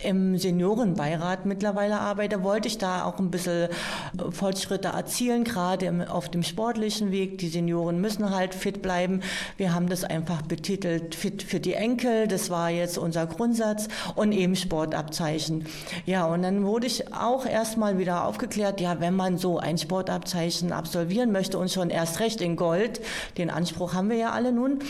im 0.00 0.36
Seniorenbeirat 0.36 1.46
mittlerweile 1.46 2.00
arbeite, 2.00 2.42
wollte 2.42 2.68
ich 2.68 2.78
da 2.78 3.04
auch 3.04 3.18
ein 3.18 3.30
bisschen 3.30 3.68
äh, 3.70 4.30
Fortschritte 4.30 4.88
erzielen, 4.88 5.44
gerade 5.44 6.06
auf 6.10 6.28
dem 6.28 6.42
sportlichen 6.42 7.10
Weg. 7.10 7.38
Die 7.38 7.48
Senioren 7.48 8.00
müssen 8.00 8.34
halt 8.34 8.54
fit 8.54 8.82
bleiben. 8.82 9.20
Wir 9.56 9.74
haben 9.74 9.88
das 9.88 10.04
einfach 10.04 10.42
betitelt, 10.42 11.14
fit 11.14 11.42
für 11.42 11.60
die 11.60 11.74
Enkel. 11.74 12.28
Das 12.28 12.50
war 12.50 12.70
jetzt 12.70 12.98
unser 12.98 13.26
Grundsatz 13.26 13.88
und 14.14 14.32
eben 14.32 14.56
Sportabzeichen. 14.56 15.66
Ja, 16.04 16.26
und 16.26 16.42
dann 16.42 16.64
wurde 16.64 16.86
ich 16.86 17.12
auch 17.14 17.46
erstmal 17.46 17.98
wieder 17.98 18.24
aufgeklärt, 18.24 18.80
ja, 18.80 19.00
wenn 19.00 19.14
man 19.14 19.38
so 19.38 19.58
ein 19.58 19.78
Sportabzeichen 19.78 20.72
absolvieren 20.72 21.32
möchte 21.32 21.58
und 21.58 21.70
schon 21.70 21.90
erst 21.90 22.20
recht 22.20 22.40
in 22.40 22.56
Gold, 22.56 23.00
den 23.38 23.50
Anspruch 23.50 23.94
haben 23.94 24.10
wir 24.10 24.16
ja 24.16 24.30
alle 24.30 24.52
nun, 24.52 24.80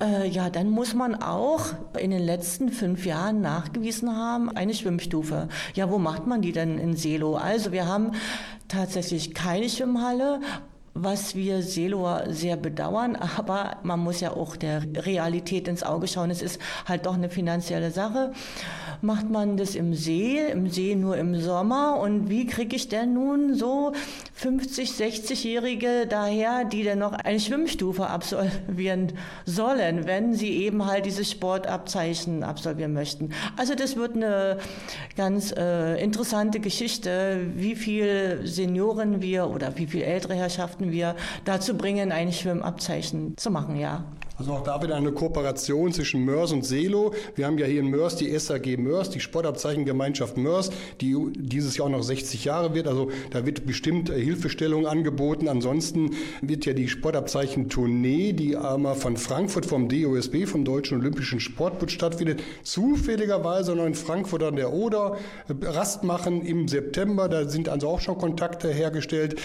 äh, 0.00 0.28
ja, 0.28 0.50
dann 0.50 0.70
muss 0.70 0.94
man 0.94 1.14
auch 1.14 1.66
in 1.98 2.10
den 2.10 2.22
letzten 2.22 2.70
fünf 2.70 3.04
Jahren 3.04 3.40
nachgewiesen 3.40 4.14
haben, 4.14 4.37
eine 4.54 4.74
Schwimmstufe. 4.74 5.48
Ja, 5.74 5.90
wo 5.90 5.98
macht 5.98 6.26
man 6.26 6.42
die 6.42 6.52
denn 6.52 6.78
in 6.78 6.96
Selo? 6.96 7.36
Also 7.36 7.72
wir 7.72 7.86
haben 7.86 8.12
tatsächlich 8.68 9.34
keine 9.34 9.68
Schwimmhalle, 9.68 10.40
was 11.00 11.36
wir 11.36 11.62
Seloer 11.62 12.24
sehr 12.28 12.56
bedauern, 12.56 13.16
aber 13.16 13.76
man 13.82 14.00
muss 14.00 14.20
ja 14.20 14.32
auch 14.32 14.56
der 14.56 14.82
Realität 14.96 15.68
ins 15.68 15.84
Auge 15.84 16.08
schauen. 16.08 16.30
Es 16.30 16.42
ist 16.42 16.60
halt 16.86 17.06
doch 17.06 17.14
eine 17.14 17.30
finanzielle 17.30 17.90
Sache. 17.90 18.32
Macht 19.00 19.30
man 19.30 19.56
das 19.56 19.76
im 19.76 19.94
See, 19.94 20.40
im 20.50 20.68
See 20.68 20.96
nur 20.96 21.16
im 21.16 21.40
Sommer? 21.40 22.00
Und 22.00 22.28
wie 22.28 22.46
kriege 22.46 22.74
ich 22.74 22.88
denn 22.88 23.14
nun 23.14 23.54
so 23.54 23.92
50, 24.34 24.90
60-Jährige 24.90 26.06
daher, 26.08 26.64
die 26.64 26.82
dann 26.82 26.98
noch 26.98 27.12
eine 27.12 27.38
Schwimmstufe 27.38 28.08
absolvieren 28.08 29.12
sollen, 29.44 30.06
wenn 30.06 30.34
sie 30.34 30.50
eben 30.64 30.84
halt 30.84 31.06
dieses 31.06 31.30
Sportabzeichen 31.30 32.42
absolvieren 32.42 32.92
möchten? 32.92 33.30
Also 33.56 33.76
das 33.76 33.94
wird 33.94 34.16
eine 34.16 34.58
ganz 35.16 35.52
äh, 35.56 36.02
interessante 36.02 36.58
Geschichte, 36.58 37.46
wie 37.54 37.76
viel 37.76 38.40
Senioren 38.42 39.22
wir 39.22 39.48
oder 39.48 39.76
wie 39.78 39.86
viel 39.86 40.02
ältere 40.02 40.34
Herrschaften 40.34 40.87
wir 40.90 41.16
dazu 41.44 41.76
bringen, 41.76 42.12
ein 42.12 42.32
Schwimmabzeichen 42.32 43.36
zu 43.36 43.50
machen, 43.50 43.76
ja. 43.76 44.04
Also 44.38 44.52
auch 44.52 44.62
da 44.62 44.80
wieder 44.80 44.94
eine 44.94 45.10
Kooperation 45.10 45.92
zwischen 45.92 46.24
Mörs 46.24 46.52
und 46.52 46.64
Selo. 46.64 47.12
Wir 47.34 47.46
haben 47.46 47.58
ja 47.58 47.66
hier 47.66 47.80
in 47.80 47.88
Mörs 47.90 48.14
die 48.14 48.38
SAG 48.38 48.78
Mörs, 48.78 49.10
die 49.10 49.18
Sportabzeichengemeinschaft 49.18 50.36
Mörs, 50.36 50.70
die 51.00 51.16
dieses 51.34 51.76
Jahr 51.76 51.88
auch 51.88 51.90
noch 51.90 52.04
60 52.04 52.44
Jahre 52.44 52.72
wird. 52.72 52.86
Also 52.86 53.10
da 53.30 53.44
wird 53.46 53.66
bestimmt 53.66 54.10
äh, 54.10 54.20
Hilfestellung 54.20 54.86
angeboten. 54.86 55.48
Ansonsten 55.48 56.12
wird 56.40 56.66
ja 56.66 56.72
die 56.72 56.86
Sportabzeichen-Tournee, 56.86 58.32
die 58.32 58.56
einmal 58.56 58.94
von 58.94 59.16
Frankfurt 59.16 59.66
vom 59.66 59.88
DOSB, 59.88 60.46
vom 60.46 60.64
Deutschen 60.64 61.00
Olympischen 61.00 61.40
Sportbund 61.40 61.90
stattfindet, 61.90 62.40
zufälligerweise 62.62 63.74
noch 63.74 63.86
in 63.86 63.94
Frankfurt 63.94 64.44
an 64.44 64.54
der 64.54 64.72
Oder 64.72 65.16
äh, 65.48 65.66
Rast 65.66 66.04
machen 66.04 66.46
im 66.46 66.68
September. 66.68 67.28
Da 67.28 67.48
sind 67.48 67.68
also 67.68 67.88
auch 67.88 68.00
schon 68.00 68.18
Kontakte 68.18 68.72
hergestellt. 68.72 69.40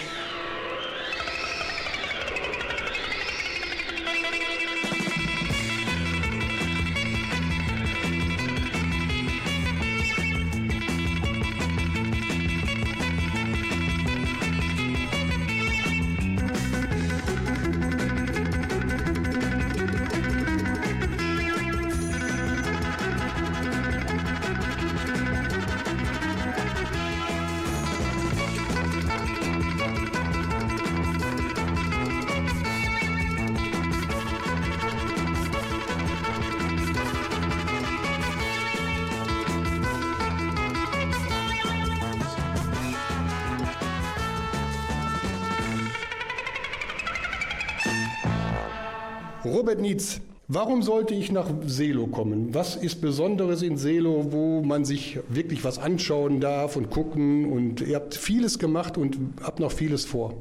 Robert 49.45 49.79
Nietz, 49.81 50.21
warum 50.47 50.81
sollte 50.83 51.13
ich 51.13 51.31
nach 51.31 51.49
Selo 51.65 52.07
kommen? 52.07 52.53
Was 52.53 52.75
ist 52.75 53.01
Besonderes 53.01 53.61
in 53.61 53.77
Selo, 53.77 54.31
wo 54.31 54.61
man 54.61 54.85
sich 54.85 55.19
wirklich 55.29 55.63
was 55.63 55.79
anschauen 55.79 56.39
darf 56.39 56.75
und 56.75 56.89
gucken? 56.89 57.51
Und 57.51 57.81
ihr 57.81 57.95
habt 57.95 58.15
vieles 58.15 58.57
gemacht 58.59 58.97
und 58.97 59.17
habt 59.41 59.59
noch 59.59 59.71
vieles 59.71 60.05
vor. 60.05 60.33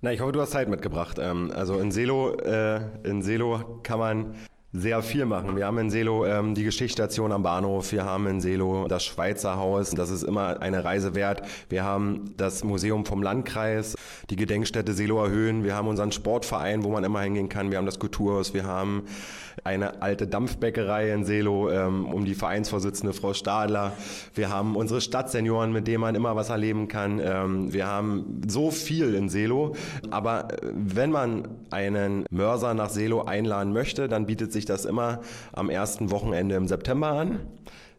Na, 0.00 0.12
ich 0.12 0.20
hoffe, 0.20 0.32
du 0.32 0.40
hast 0.40 0.52
Zeit 0.52 0.68
mitgebracht. 0.68 1.18
Ähm, 1.20 1.50
Also 1.54 1.78
in 1.78 1.90
Selo, 1.90 2.34
äh, 2.36 2.80
in 3.04 3.22
Selo 3.22 3.80
kann 3.82 3.98
man 3.98 4.34
sehr 4.72 5.02
viel 5.02 5.26
machen. 5.26 5.56
Wir 5.56 5.66
haben 5.66 5.78
in 5.78 5.90
Selo 5.90 6.24
ähm, 6.24 6.54
die 6.54 6.62
Geschichtsstation 6.62 7.32
am 7.32 7.42
Bahnhof, 7.42 7.90
wir 7.90 8.04
haben 8.04 8.26
in 8.28 8.40
Selo 8.40 8.86
das 8.86 9.04
Schweizer 9.04 9.56
Haus, 9.56 9.90
das 9.90 10.10
ist 10.10 10.22
immer 10.22 10.60
eine 10.60 10.84
Reise 10.84 11.16
wert. 11.16 11.42
Wir 11.68 11.82
haben 11.82 12.34
das 12.36 12.62
Museum 12.62 13.04
vom 13.04 13.22
Landkreis, 13.22 13.96
die 14.30 14.36
Gedenkstätte 14.36 14.92
Seloer 14.92 15.28
Höhen, 15.28 15.64
wir 15.64 15.74
haben 15.74 15.88
unseren 15.88 16.12
Sportverein, 16.12 16.84
wo 16.84 16.90
man 16.90 17.02
immer 17.02 17.20
hingehen 17.20 17.48
kann, 17.48 17.72
wir 17.72 17.78
haben 17.78 17.86
das 17.86 17.98
Kulturhaus, 17.98 18.54
wir 18.54 18.64
haben 18.64 19.02
eine 19.64 20.02
alte 20.02 20.26
Dampfbäckerei 20.26 21.12
in 21.12 21.24
Selo 21.24 21.70
ähm, 21.70 22.06
um 22.06 22.24
die 22.24 22.34
Vereinsvorsitzende 22.34 23.12
Frau 23.12 23.34
Stadler. 23.34 23.92
Wir 24.34 24.50
haben 24.50 24.76
unsere 24.76 25.00
Stadtsenioren, 25.00 25.72
mit 25.72 25.86
denen 25.86 26.00
man 26.00 26.14
immer 26.14 26.36
was 26.36 26.50
erleben 26.50 26.88
kann. 26.88 27.20
Ähm, 27.22 27.72
wir 27.72 27.86
haben 27.86 28.42
so 28.46 28.70
viel 28.70 29.14
in 29.14 29.28
Selo. 29.28 29.74
Aber 30.10 30.52
äh, 30.52 30.56
wenn 30.72 31.10
man 31.10 31.48
einen 31.70 32.24
Mörser 32.30 32.74
nach 32.74 32.90
Selo 32.90 33.24
einladen 33.24 33.72
möchte, 33.72 34.08
dann 34.08 34.26
bietet 34.26 34.52
sich 34.52 34.59
das 34.64 34.84
immer 34.84 35.20
am 35.52 35.70
ersten 35.70 36.10
Wochenende 36.10 36.54
im 36.54 36.68
September 36.68 37.08
an. 37.08 37.40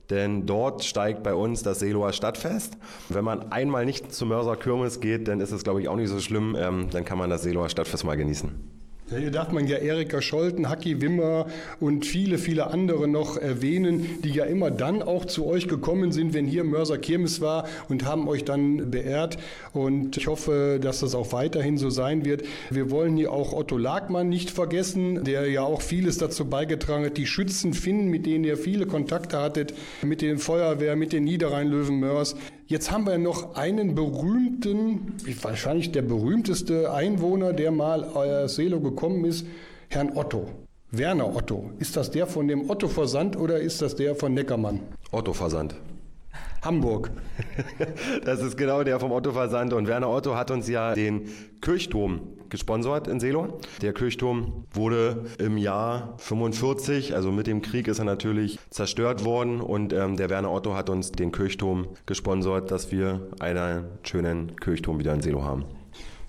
Denn 0.10 0.46
dort 0.46 0.84
steigt 0.84 1.24
bei 1.24 1.34
uns 1.34 1.64
das 1.64 1.80
Seeloer 1.80 2.12
Stadtfest. 2.12 2.78
Wenn 3.08 3.24
man 3.24 3.52
einmal 3.52 3.86
nicht 3.86 4.14
zur 4.14 4.28
Mörser 4.28 4.58
Kirmes 4.58 5.00
geht, 5.00 5.28
dann 5.30 5.40
ist 5.40 5.52
es, 5.52 5.64
glaube 5.64 5.82
ich, 5.82 5.88
auch 5.88 5.96
nicht 5.96 6.10
so 6.10 6.20
schlimm. 6.20 6.56
Ähm, 6.60 6.90
dann 6.92 7.06
kann 7.06 7.18
man 7.18 7.30
das 7.30 7.44
Seeloer 7.44 7.70
Stadtfest 7.70 8.04
mal 8.04 8.18
genießen. 8.18 8.81
Hier 9.18 9.30
darf 9.30 9.52
man 9.52 9.68
ja 9.68 9.76
Erika 9.76 10.22
Scholten, 10.22 10.70
Hacki 10.70 11.02
Wimmer 11.02 11.48
und 11.82 12.06
viele, 12.06 12.38
viele 12.38 12.68
andere 12.68 13.10
noch 13.10 13.36
erwähnen, 13.36 14.08
die 14.24 14.30
ja 14.30 14.46
immer 14.46 14.72
dann 14.72 15.02
auch 15.02 15.26
zu 15.26 15.48
euch 15.48 15.68
gekommen 15.68 16.14
sind, 16.14 16.34
wenn 16.34 16.48
hier 16.48 16.64
Mörser 16.64 16.98
Kirmes 16.98 17.42
war 17.42 17.68
und 17.90 18.06
haben 18.06 18.30
euch 18.30 18.46
dann 18.46 18.90
beehrt. 18.90 19.38
Und 19.74 20.16
ich 20.16 20.28
hoffe, 20.28 20.80
dass 20.82 21.02
das 21.02 21.14
auch 21.14 21.34
weiterhin 21.34 21.78
so 21.78 21.90
sein 21.90 22.24
wird. 22.24 22.44
Wir 22.70 22.90
wollen 22.90 23.18
hier 23.18 23.34
auch 23.34 23.52
Otto 23.52 23.78
Lagmann 23.78 24.30
nicht 24.30 24.50
vergessen, 24.50 25.26
der 25.26 25.50
ja 25.50 25.64
auch 25.64 25.82
vieles 25.82 26.18
dazu 26.18 26.46
beigetragen 26.46 27.04
hat, 27.04 27.18
die 27.18 27.28
Schützen 27.28 27.74
finden, 27.74 28.08
mit 28.08 28.26
denen 28.26 28.46
ihr 28.46 28.56
viele 28.56 28.86
Kontakte 28.86 29.40
hattet, 29.40 29.74
mit 30.04 30.22
den 30.22 30.38
Feuerwehr, 30.38 30.96
mit 30.96 31.12
den 31.12 31.26
Niederrheinlöwen 31.26 32.00
Mörs. 32.00 32.38
Jetzt 32.72 32.90
haben 32.90 33.06
wir 33.06 33.18
noch 33.18 33.56
einen 33.56 33.96
berühmten, 33.96 35.18
wahrscheinlich 35.42 35.92
der 35.92 36.04
berühmteste 36.04 36.94
Einwohner, 36.94 37.52
der 37.52 37.70
mal 37.70 38.06
aus 38.06 38.56
Selo 38.56 38.80
gekommen 38.80 39.26
ist, 39.26 39.46
Herrn 39.90 40.16
Otto. 40.16 40.48
Werner 40.90 41.36
Otto. 41.36 41.70
Ist 41.80 41.98
das 41.98 42.12
der 42.12 42.28
von 42.28 42.48
dem 42.48 42.70
Otto 42.70 42.88
Versand 42.88 43.36
oder 43.36 43.60
ist 43.60 43.82
das 43.82 43.98
der 43.98 44.16
von 44.16 44.34
Neckermann? 44.34 44.80
Otto 45.12 45.34
Versand. 45.34 45.76
Hamburg. 46.62 47.12
Das 48.24 48.42
ist 48.42 48.58
genau 48.58 48.84
der 48.84 49.00
vom 49.00 49.12
Otto 49.12 49.32
Versand. 49.32 49.74
Und 49.74 49.88
Werner 49.88 50.10
Otto 50.10 50.36
hat 50.36 50.52
uns 50.52 50.68
ja 50.68 50.94
den 50.94 51.28
Kirchturm 51.62 52.22
gesponsert 52.50 53.08
in 53.08 53.20
Selo. 53.20 53.60
Der 53.82 53.94
Kirchturm 53.94 54.66
wurde 54.74 55.26
im 55.40 55.58
Jahr 55.58 56.16
45, 56.18 57.16
also 57.16 57.32
mit 57.32 57.48
dem 57.48 57.62
Krieg 57.62 57.88
ist 57.88 58.00
er 58.00 58.06
natürlich 58.06 58.60
zerstört 58.70 59.26
worden. 59.26 59.62
Und 59.62 59.94
ähm, 59.94 60.18
der 60.18 60.30
Werner 60.30 60.52
Otto 60.52 60.76
hat 60.76 60.90
uns 60.90 61.12
den 61.12 61.32
Kirchturm 61.32 61.88
gesponsert, 62.06 62.70
dass 62.72 62.92
wir 62.92 63.30
einen 63.40 63.86
schönen 64.04 64.56
Kirchturm 64.58 65.00
wieder 65.00 65.14
in 65.14 65.22
Selo 65.22 65.44
haben. 65.44 65.66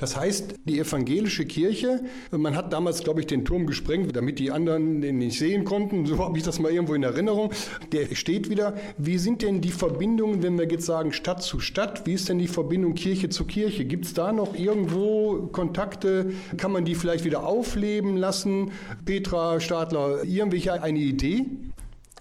Das 0.02 0.16
heißt, 0.16 0.56
die 0.64 0.80
evangelische 0.80 1.46
Kirche, 1.46 2.00
man 2.32 2.56
hat 2.56 2.72
damals, 2.72 3.04
glaube 3.04 3.20
ich, 3.20 3.28
den 3.28 3.44
Turm 3.44 3.68
gesprengt, 3.68 4.16
damit 4.16 4.40
die 4.40 4.50
anderen 4.50 5.00
den 5.00 5.18
nicht 5.18 5.38
sehen 5.38 5.64
konnten. 5.64 6.06
So 6.06 6.18
habe 6.18 6.36
ich 6.36 6.42
das 6.42 6.58
mal 6.58 6.72
irgendwo 6.72 6.94
in 6.94 7.04
Erinnerung. 7.04 7.52
Der 7.92 8.12
steht 8.16 8.50
wieder. 8.50 8.74
Wie 8.98 9.16
sind 9.18 9.42
denn 9.42 9.60
die 9.60 9.70
Verbindungen, 9.70 10.42
wenn 10.42 10.58
wir 10.58 10.68
jetzt 10.68 10.86
sagen 10.86 11.12
Stadt 11.12 11.44
zu 11.44 11.60
Stadt? 11.60 12.04
Wie 12.04 12.14
ist 12.14 12.28
denn 12.28 12.40
die 12.40 12.48
Verbindung 12.48 12.94
Kirche 12.94 13.28
zu 13.28 13.44
Kirche? 13.44 13.84
Gibt 13.84 14.06
es 14.06 14.12
da 14.12 14.32
noch 14.32 14.58
irgendwo 14.58 15.48
Kontakte? 15.52 16.32
Kann 16.56 16.72
man 16.72 16.84
die 16.84 16.96
vielleicht 16.96 17.24
wieder 17.24 17.46
aufleben 17.46 18.16
lassen? 18.16 18.72
Petra 19.04 19.60
Stadler, 19.60 20.24
irgendwelche 20.24 20.82
eine 20.82 20.98
Idee? 20.98 21.46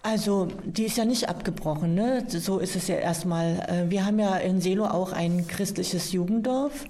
Also 0.04 0.48
die 0.64 0.86
ist 0.86 0.98
ja 0.98 1.06
nicht 1.06 1.30
abgebrochen, 1.30 1.94
ne? 1.94 2.26
so 2.28 2.58
ist 2.58 2.76
es 2.76 2.88
ja 2.88 2.96
erstmal. 2.96 3.60
Äh, 3.68 3.92
wir 3.92 4.04
haben 4.04 4.18
ja 4.18 4.36
in 4.38 4.60
Selo 4.60 4.86
auch 4.86 5.12
ein 5.12 5.46
christliches 5.48 6.12
Jugenddorf. 6.12 6.86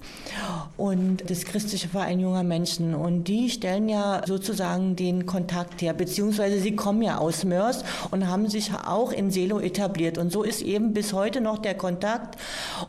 Und 0.78 1.28
das 1.28 1.44
christliche 1.44 1.88
Verein 1.88 2.20
junger 2.20 2.42
Menschen. 2.42 2.94
Und 2.94 3.24
die 3.24 3.50
stellen 3.50 3.90
ja 3.90 4.22
sozusagen 4.26 4.96
den 4.96 5.26
Kontakt 5.26 5.82
her, 5.82 5.92
beziehungsweise 5.92 6.58
sie 6.58 6.74
kommen 6.74 7.02
ja 7.02 7.18
aus 7.18 7.44
Mörs 7.44 7.84
und 8.10 8.28
haben 8.28 8.48
sich 8.48 8.70
auch 8.72 9.12
in 9.12 9.30
Selo 9.30 9.60
etabliert. 9.60 10.16
Und 10.16 10.32
so 10.32 10.42
ist 10.42 10.62
eben 10.62 10.94
bis 10.94 11.12
heute 11.12 11.42
noch 11.42 11.58
der 11.58 11.74
Kontakt. 11.74 12.38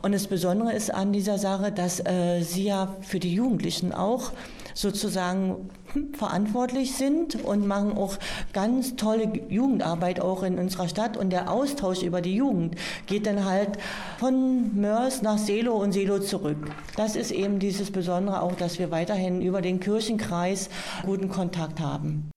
Und 0.01 0.13
das 0.13 0.27
Besondere 0.27 0.71
ist 0.71 0.93
an 0.93 1.11
dieser 1.11 1.37
Sache, 1.37 1.73
dass 1.73 1.99
äh, 1.99 2.41
sie 2.41 2.63
ja 2.63 2.95
für 3.01 3.19
die 3.19 3.33
Jugendlichen 3.33 3.91
auch 3.91 4.31
sozusagen 4.73 5.69
verantwortlich 6.17 6.95
sind 6.95 7.43
und 7.43 7.67
machen 7.67 7.97
auch 7.97 8.17
ganz 8.51 8.95
tolle 8.95 9.31
Jugendarbeit 9.49 10.19
auch 10.19 10.43
in 10.43 10.57
unserer 10.57 10.87
Stadt. 10.87 11.17
Und 11.17 11.29
der 11.29 11.51
Austausch 11.51 12.03
über 12.03 12.21
die 12.21 12.35
Jugend 12.35 12.75
geht 13.05 13.25
dann 13.25 13.45
halt 13.45 13.77
von 14.19 14.75
Mörs 14.79 15.21
nach 15.21 15.37
Selo 15.37 15.75
und 15.75 15.91
Selo 15.91 16.19
zurück. 16.19 16.71
Das 16.95 17.15
ist 17.15 17.31
eben 17.31 17.59
dieses 17.59 17.91
Besondere 17.91 18.41
auch, 18.41 18.55
dass 18.55 18.79
wir 18.79 18.91
weiterhin 18.91 19.41
über 19.41 19.61
den 19.61 19.79
Kirchenkreis 19.79 20.69
guten 21.05 21.29
Kontakt 21.29 21.79
haben. 21.79 22.32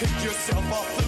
pick 0.00 0.24
yourself 0.24 0.72
off 0.72 1.03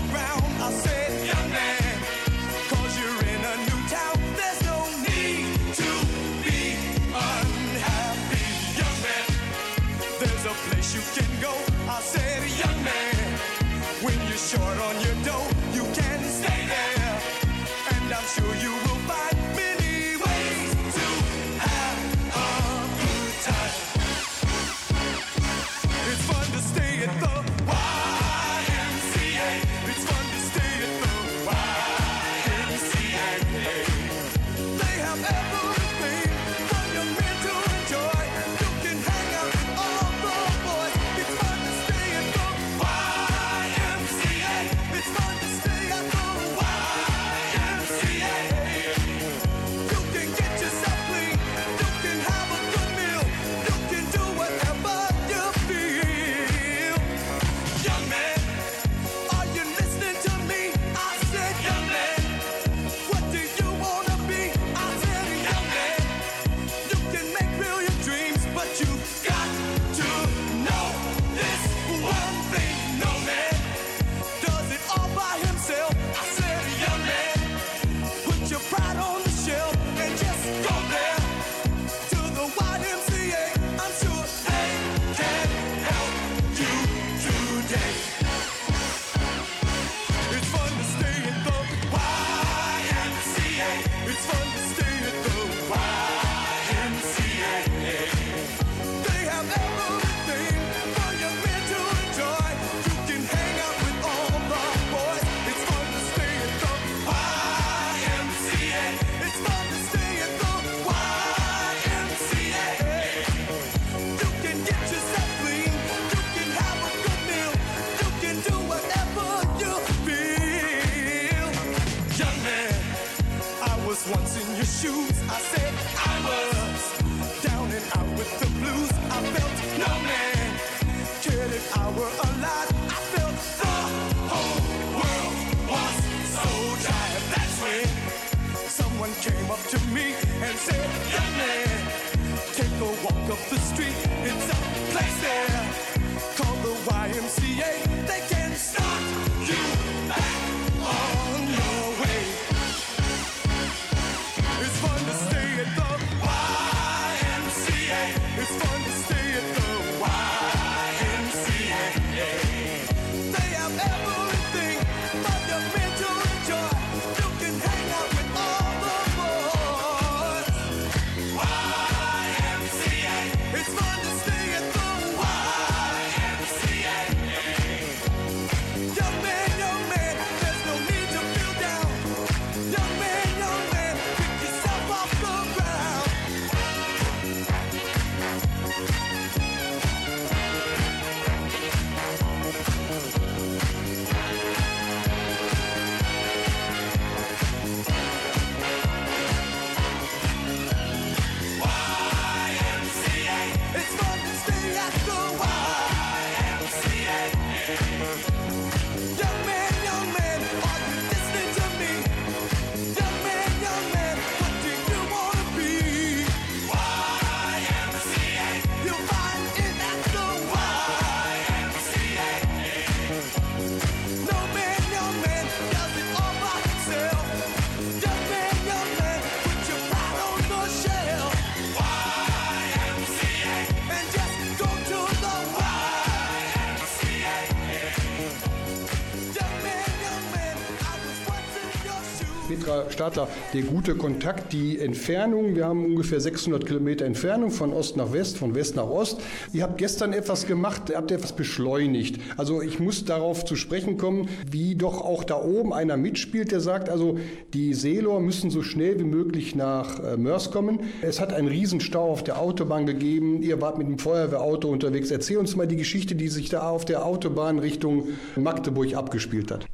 Stadler, 242.90 243.28
der 243.54 243.62
gute 243.62 243.94
Kontakt, 243.94 244.52
die 244.52 244.78
Entfernung. 244.78 245.54
Wir 245.54 245.66
haben 245.66 245.84
ungefähr 245.84 246.20
600 246.20 246.66
Kilometer 246.66 247.04
Entfernung 247.04 247.50
von 247.50 247.72
Ost 247.72 247.96
nach 247.96 248.12
West, 248.12 248.38
von 248.38 248.54
West 248.54 248.76
nach 248.76 248.88
Ost. 248.88 249.20
Ihr 249.52 249.62
habt 249.62 249.78
gestern 249.78 250.12
etwas 250.12 250.46
gemacht, 250.46 250.90
ihr 250.90 250.96
habt 250.96 251.10
etwas 251.10 251.34
beschleunigt. 251.34 252.20
Also 252.36 252.62
ich 252.62 252.80
muss 252.80 253.04
darauf 253.04 253.44
zu 253.44 253.56
sprechen 253.56 253.98
kommen, 253.98 254.28
wie 254.50 254.74
doch 254.74 255.00
auch 255.00 255.24
da 255.24 255.40
oben 255.40 255.72
einer 255.72 255.96
mitspielt, 255.96 256.50
der 256.50 256.60
sagt, 256.60 256.88
also 256.88 257.18
die 257.54 257.74
Seelor 257.74 258.20
müssen 258.20 258.50
so 258.50 258.62
schnell 258.62 258.98
wie 258.98 259.04
möglich 259.04 259.54
nach 259.54 260.00
äh, 260.00 260.16
Mörs 260.16 260.50
kommen. 260.50 260.80
Es 261.02 261.20
hat 261.20 261.32
einen 261.32 261.48
Riesenstau 261.48 262.10
auf 262.10 262.24
der 262.24 262.40
Autobahn 262.40 262.86
gegeben. 262.86 263.42
Ihr 263.42 263.60
wart 263.60 263.78
mit 263.78 263.86
dem 263.86 263.98
Feuerwehrauto 263.98 264.68
unterwegs. 264.68 265.10
Erzähl 265.10 265.38
uns 265.38 265.54
mal 265.56 265.66
die 265.66 265.76
Geschichte, 265.76 266.14
die 266.14 266.28
sich 266.28 266.48
da 266.48 266.68
auf 266.68 266.84
der 266.84 267.06
Autobahn 267.06 267.58
Richtung 267.58 268.08
Magdeburg 268.36 268.94
abgespielt 268.94 269.50
hat. 269.50 269.66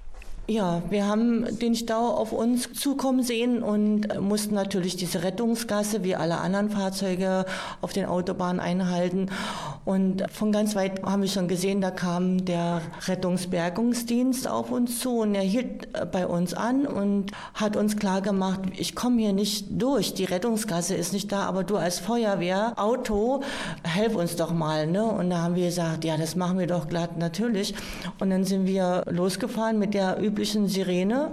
Ja, 0.49 0.82
wir 0.90 1.07
haben 1.07 1.57
den 1.61 1.76
Stau 1.76 2.09
auf 2.09 2.32
uns 2.32 2.72
zukommen 2.72 3.22
sehen 3.22 3.62
und 3.62 4.20
mussten 4.20 4.57
natürlich 4.57 4.97
diese 4.97 5.22
Rettungsgasse 5.22 6.03
wie 6.03 6.16
alle 6.16 6.38
anderen 6.38 6.68
Fahrzeuge 6.68 7.47
auf 7.80 7.93
den 7.93 8.07
Autobahnen 8.07 8.59
einhalten. 8.59 9.28
Und 9.84 10.24
von 10.32 10.51
ganz 10.51 10.74
weit 10.74 11.01
haben 11.05 11.22
wir 11.22 11.28
schon 11.28 11.47
gesehen, 11.47 11.80
da 11.80 11.93
kam 11.93 12.45
der 12.45 12.82
Rettungsbergungsdienst 13.07 14.49
auf 14.49 14.72
uns 14.72 14.99
zu 14.99 15.18
und 15.18 15.36
er 15.36 15.43
hielt 15.43 15.88
bei 16.11 16.26
uns 16.26 16.55
an 16.55 16.86
und 16.86 17.30
hat 17.55 17.76
uns 17.76 17.97
klar 17.97 18.20
gemacht, 18.20 18.62
ich 18.76 18.97
komme 18.97 19.20
hier 19.20 19.32
nicht 19.32 19.66
durch, 19.70 20.12
die 20.12 20.24
Rettungsgasse 20.24 20.97
ist 20.97 21.12
nicht 21.12 21.30
da, 21.30 21.45
aber 21.45 21.62
du 21.62 21.76
als 21.76 22.01
Feuerwehr, 22.01 22.72
Auto, 22.76 23.43
helf 23.84 24.16
uns 24.16 24.34
doch 24.34 24.53
mal. 24.53 24.88
Ne? 24.88 25.05
Und 25.05 25.30
da 25.30 25.43
haben 25.43 25.55
wir 25.55 25.66
gesagt, 25.66 26.05
ja, 26.05 26.16
das 26.16 26.34
machen 26.34 26.59
wir 26.59 26.66
doch 26.66 26.88
glatt 26.88 27.16
natürlich. 27.16 27.74
Und 28.18 28.30
dann 28.30 28.43
sind 28.43 28.66
wir 28.66 29.05
losgefahren 29.09 29.78
mit 29.78 29.95
der 29.95 30.20
üblichen 30.33 30.66
Sirene. 30.66 31.30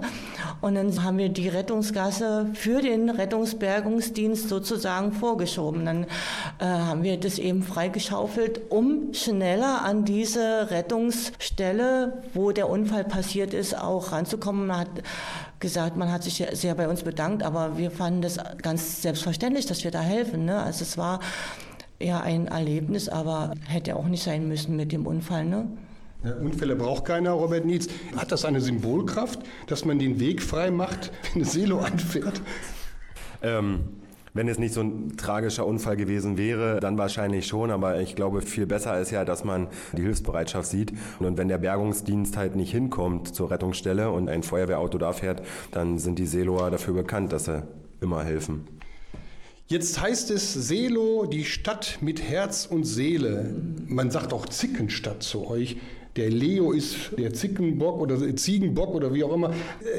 Und 0.60 0.74
dann 0.74 1.02
haben 1.02 1.16
wir 1.16 1.30
die 1.30 1.48
Rettungsgasse 1.48 2.50
für 2.52 2.82
den 2.82 3.08
Rettungsbergungsdienst 3.08 4.48
sozusagen 4.48 5.12
vorgeschoben. 5.12 5.86
Dann 5.86 6.04
äh, 6.58 6.66
haben 6.66 7.02
wir 7.02 7.18
das 7.18 7.38
eben 7.38 7.62
freigeschaufelt, 7.62 8.60
um 8.70 9.14
schneller 9.14 9.82
an 9.82 10.04
diese 10.04 10.70
Rettungsstelle, 10.70 12.22
wo 12.34 12.52
der 12.52 12.68
Unfall 12.68 13.04
passiert 13.04 13.54
ist, 13.54 13.76
auch 13.76 14.12
ranzukommen. 14.12 14.66
Man 14.66 14.80
hat 14.80 14.90
gesagt, 15.60 15.96
man 15.96 16.12
hat 16.12 16.22
sich 16.22 16.44
sehr 16.52 16.74
bei 16.74 16.88
uns 16.88 17.02
bedankt, 17.02 17.42
aber 17.42 17.78
wir 17.78 17.90
fanden 17.90 18.20
das 18.20 18.38
ganz 18.60 19.00
selbstverständlich, 19.00 19.64
dass 19.64 19.82
wir 19.82 19.90
da 19.90 20.00
helfen. 20.00 20.44
Ne? 20.44 20.62
Also 20.62 20.82
es 20.82 20.98
war 20.98 21.20
ja 21.98 22.20
ein 22.20 22.48
Erlebnis, 22.48 23.08
aber 23.08 23.52
hätte 23.66 23.96
auch 23.96 24.06
nicht 24.06 24.22
sein 24.22 24.46
müssen 24.46 24.76
mit 24.76 24.92
dem 24.92 25.06
Unfall. 25.06 25.46
Ne? 25.46 25.68
Unfälle 26.22 26.76
braucht 26.76 27.04
keiner, 27.04 27.32
Robert 27.32 27.64
Nietz. 27.64 27.88
Hat 28.16 28.30
das 28.30 28.44
eine 28.44 28.60
Symbolkraft, 28.60 29.40
dass 29.66 29.84
man 29.84 29.98
den 29.98 30.20
Weg 30.20 30.42
frei 30.42 30.70
macht, 30.70 31.12
wenn 31.22 31.42
eine 31.42 31.44
Silo 31.50 31.78
anfährt? 31.78 32.40
Ähm, 33.42 33.80
wenn 34.32 34.46
es 34.46 34.58
nicht 34.58 34.74
so 34.74 34.82
ein 34.82 35.16
tragischer 35.16 35.66
Unfall 35.66 35.96
gewesen 35.96 36.38
wäre, 36.38 36.78
dann 36.78 36.98
wahrscheinlich 36.98 37.46
schon, 37.46 37.70
aber 37.70 38.00
ich 38.00 38.14
glaube, 38.14 38.42
viel 38.42 38.66
besser 38.66 39.00
ist 39.00 39.10
ja, 39.10 39.24
dass 39.24 39.42
man 39.44 39.66
die 39.96 40.02
Hilfsbereitschaft 40.02 40.68
sieht. 40.68 40.92
Und 41.18 41.36
wenn 41.36 41.48
der 41.48 41.58
Bergungsdienst 41.58 42.36
halt 42.36 42.54
nicht 42.54 42.70
hinkommt 42.70 43.34
zur 43.34 43.50
Rettungsstelle 43.50 44.10
und 44.10 44.28
ein 44.28 44.44
Feuerwehrauto 44.44 44.98
da 44.98 45.12
fährt, 45.12 45.42
dann 45.72 45.98
sind 45.98 46.18
die 46.18 46.26
Seeloer 46.26 46.70
dafür 46.70 46.94
bekannt, 46.94 47.32
dass 47.32 47.46
sie 47.46 47.64
immer 48.00 48.22
helfen. 48.22 48.68
Jetzt 49.66 50.00
heißt 50.00 50.32
es 50.32 50.52
Selo, 50.52 51.26
die 51.26 51.44
Stadt 51.44 51.98
mit 52.00 52.22
Herz 52.22 52.66
und 52.66 52.84
Seele. 52.84 53.54
Man 53.86 54.10
sagt 54.10 54.32
auch 54.32 54.46
Zickenstadt 54.46 55.22
zu 55.22 55.46
euch. 55.46 55.76
Der 56.20 56.28
Leo 56.28 56.72
ist 56.72 57.16
der 57.16 57.32
Zickenbock 57.32 57.98
oder 57.98 58.18
Ziegenbock 58.36 58.94
oder 58.94 59.14
wie 59.14 59.24
auch 59.24 59.32
immer. 59.32 59.52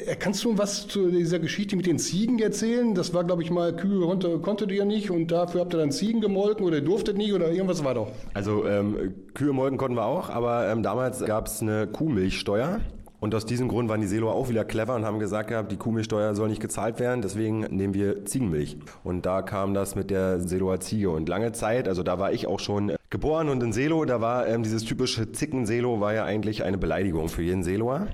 Äh, 0.06 0.16
Kannst 0.18 0.44
du 0.44 0.56
was 0.56 0.88
zu 0.88 1.10
dieser 1.10 1.40
Geschichte 1.40 1.76
mit 1.76 1.88
den 1.88 1.98
Ziegen 1.98 2.38
erzählen? 2.38 2.94
Das 2.94 3.12
war, 3.16 3.24
glaube 3.24 3.42
ich, 3.42 3.50
mal 3.50 3.76
Kühe 3.76 4.06
konnte, 4.06 4.38
konntet 4.38 4.72
ihr 4.72 4.86
nicht 4.86 5.10
und 5.10 5.32
dafür 5.32 5.62
habt 5.62 5.74
ihr 5.74 5.80
dann 5.80 5.92
Ziegen 5.92 6.22
gemolken 6.22 6.64
oder 6.64 6.80
durftet 6.80 7.18
nicht 7.18 7.34
oder 7.34 7.50
irgendwas 7.50 7.84
war 7.84 7.96
doch. 7.96 8.12
Also 8.36 8.68
ähm, 8.68 9.16
Kühe 9.34 9.52
molken 9.52 9.80
konnten 9.80 9.98
wir 9.98 10.06
auch, 10.06 10.30
aber 10.30 10.68
ähm, 10.68 10.84
damals 10.84 11.26
gab 11.26 11.48
es 11.48 11.60
eine 11.64 11.88
Kuhmilchsteuer. 11.88 12.82
Und 13.20 13.34
aus 13.34 13.48
diesem 13.48 13.68
Grund 13.68 13.90
waren 13.90 14.02
die 14.02 14.08
Seeloer 14.08 14.36
auch 14.36 14.48
wieder 14.48 14.64
clever 14.64 14.96
und 14.96 15.06
haben 15.06 15.18
gesagt 15.18 15.72
die 15.72 15.78
Kuhmilchsteuer 15.78 16.36
soll 16.36 16.50
nicht 16.50 16.62
gezahlt 16.62 17.00
werden, 17.00 17.24
deswegen 17.24 17.62
nehmen 17.62 17.96
wir 17.96 18.26
Ziegenmilch. 18.26 18.78
Und 19.04 19.26
da 19.26 19.42
kam 19.42 19.74
das 19.74 19.96
mit 19.96 20.12
der 20.12 20.40
Seeloer 20.40 20.82
Ziege. 20.82 21.10
Und 21.10 21.30
lange 21.30 21.52
Zeit, 21.52 21.88
also 21.88 22.04
da 22.04 22.20
war 22.20 22.32
ich 22.32 22.46
auch 22.46 22.60
schon 22.60 22.92
geboren 23.12 23.50
und 23.50 23.62
in 23.62 23.74
Seelo, 23.74 24.04
da 24.06 24.22
war 24.22 24.48
ähm, 24.48 24.64
dieses 24.64 24.84
typische 24.86 25.32
Zicken-Selo 25.32 26.00
war 26.00 26.14
ja 26.14 26.26
eigentlich 26.26 26.64
eine 26.64 26.80
Beleidigung 26.80 27.30
für 27.30 27.44
jeden 27.44 27.64
Seeloer. 27.64 28.08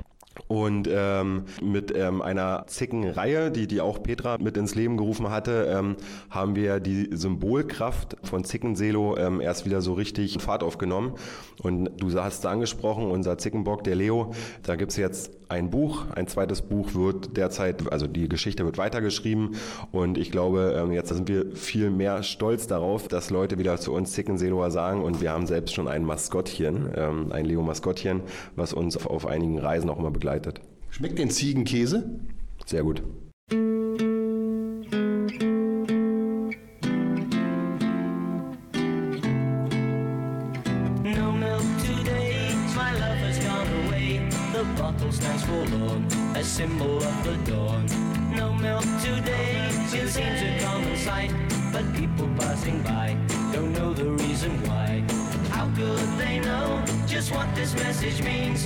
Und 0.47 0.87
ähm, 0.91 1.45
mit 1.61 1.95
ähm, 1.95 2.21
einer 2.21 2.65
Zickenreihe, 2.67 3.51
die, 3.51 3.67
die 3.67 3.81
auch 3.81 4.01
Petra 4.01 4.37
mit 4.37 4.57
ins 4.57 4.75
Leben 4.75 4.97
gerufen 4.97 5.29
hatte, 5.29 5.67
ähm, 5.69 5.95
haben 6.29 6.55
wir 6.55 6.79
die 6.79 7.09
Symbolkraft 7.11 8.17
von 8.23 8.43
Zickenselo 8.43 9.17
ähm, 9.17 9.41
erst 9.41 9.65
wieder 9.65 9.81
so 9.81 9.93
richtig 9.93 10.41
Fahrt 10.41 10.63
aufgenommen. 10.63 11.13
Und 11.61 11.89
du 11.97 12.13
hast 12.19 12.39
es 12.39 12.45
angesprochen, 12.45 13.09
unser 13.09 13.37
Zickenbock, 13.37 13.83
der 13.83 13.95
Leo, 13.95 14.31
da 14.63 14.75
gibt's 14.75 14.97
jetzt 14.97 15.31
ein 15.49 15.69
Buch, 15.69 16.05
ein 16.13 16.27
zweites 16.27 16.61
Buch 16.61 16.93
wird 16.93 17.37
derzeit, 17.37 17.89
also 17.91 18.05
die 18.05 18.27
Geschichte 18.27 18.65
wird 18.65 18.77
weitergeschrieben 18.77 19.55
und 19.91 20.17
ich 20.17 20.29
glaube, 20.29 20.75
ähm, 20.77 20.91
jetzt 20.91 21.09
sind 21.09 21.29
wir 21.29 21.55
viel 21.55 21.89
mehr 21.89 22.21
stolz 22.23 22.67
darauf, 22.67 23.07
dass 23.07 23.29
Leute 23.29 23.57
wieder 23.57 23.77
zu 23.77 23.93
uns 23.93 24.11
Zickenseloer 24.11 24.71
sagen 24.71 25.01
und 25.01 25.21
wir 25.21 25.31
haben 25.31 25.47
selbst 25.47 25.73
schon 25.73 25.87
ein 25.87 26.03
Maskottchen, 26.03 26.89
ähm, 26.95 27.31
ein 27.31 27.45
Leo-Maskottchen, 27.45 28.21
was 28.55 28.73
uns 28.73 28.97
auf, 28.97 29.07
auf 29.07 29.25
einigen 29.25 29.57
Reisen 29.57 29.89
auch 29.89 29.99
immer 29.99 30.11
begleitet. 30.11 30.26
Schmeckt 30.89 31.19
den 31.19 31.29
Ziegenkäse? 31.29 32.03
Sehr 32.65 32.83
gut. 32.83 33.01
No 41.03 41.31
milk 41.31 41.63
today, 41.85 42.51
my 42.75 42.91
love 42.99 43.19
has 43.23 43.39
gone 43.39 43.67
away. 43.85 44.19
The 44.51 44.65
bottle 44.75 45.11
stands 45.13 45.43
forlorn, 45.43 46.05
a 46.35 46.43
symbol 46.43 46.97
of 46.97 47.23
the 47.23 47.37
dawn. 47.49 47.85
No 48.35 48.51
milk 48.53 48.83
today, 49.01 49.69
it 49.93 50.09
seems 50.09 50.41
a 50.41 50.59
common 50.61 50.97
sight. 50.97 51.31
But 51.71 51.85
people 51.95 52.27
passing 52.37 52.81
by 52.83 53.15
don't 53.53 53.71
know 53.71 53.93
the 53.93 54.11
reason 54.23 54.51
why. 54.67 55.05
How 55.51 55.67
could 55.75 55.99
they 56.17 56.39
know 56.39 56.83
just 57.07 57.31
what 57.31 57.47
this 57.55 57.73
message 57.75 58.21
means? 58.23 58.56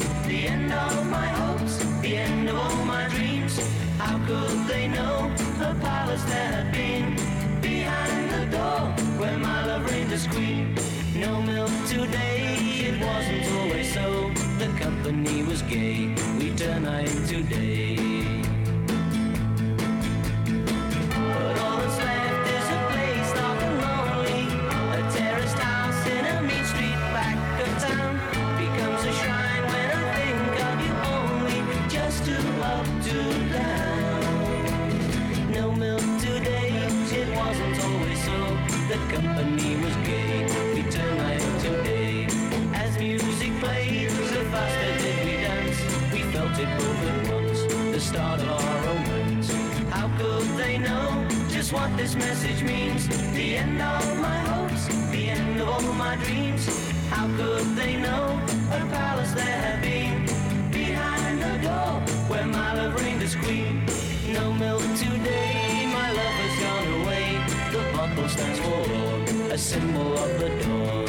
What 51.72 51.96
this 51.96 52.16
message 52.16 52.64
means? 52.64 53.08
The 53.34 53.58
end 53.58 53.82
of 53.82 54.20
my 54.20 54.40
hopes, 54.40 54.88
the 55.12 55.30
end 55.30 55.62
of 55.62 55.70
all 55.70 55.94
my 55.94 56.16
dreams. 56.18 56.68
How 57.10 57.28
could 57.38 57.76
they 57.76 57.96
know 57.98 58.40
a 58.72 58.80
palace 58.92 59.32
there 59.34 59.46
had 59.46 59.82
been? 59.82 60.26
Behind 60.72 61.42
the 61.42 61.68
door, 61.68 62.02
where 62.28 62.46
my 62.46 62.74
love 62.74 63.02
reigned 63.02 63.22
as 63.24 63.36
queen. 63.36 63.86
No 64.34 64.52
milk 64.54 64.82
today, 64.98 65.88
my 65.94 66.10
love 66.12 66.38
has 66.44 66.56
gone 66.64 66.88
away. 67.02 67.40
The 67.72 67.98
bottle 67.98 68.28
stands 68.28 68.60
forlorn, 68.60 69.52
a 69.52 69.58
symbol 69.58 70.18
of 70.18 70.40
the 70.40 70.50
dawn. 70.64 71.01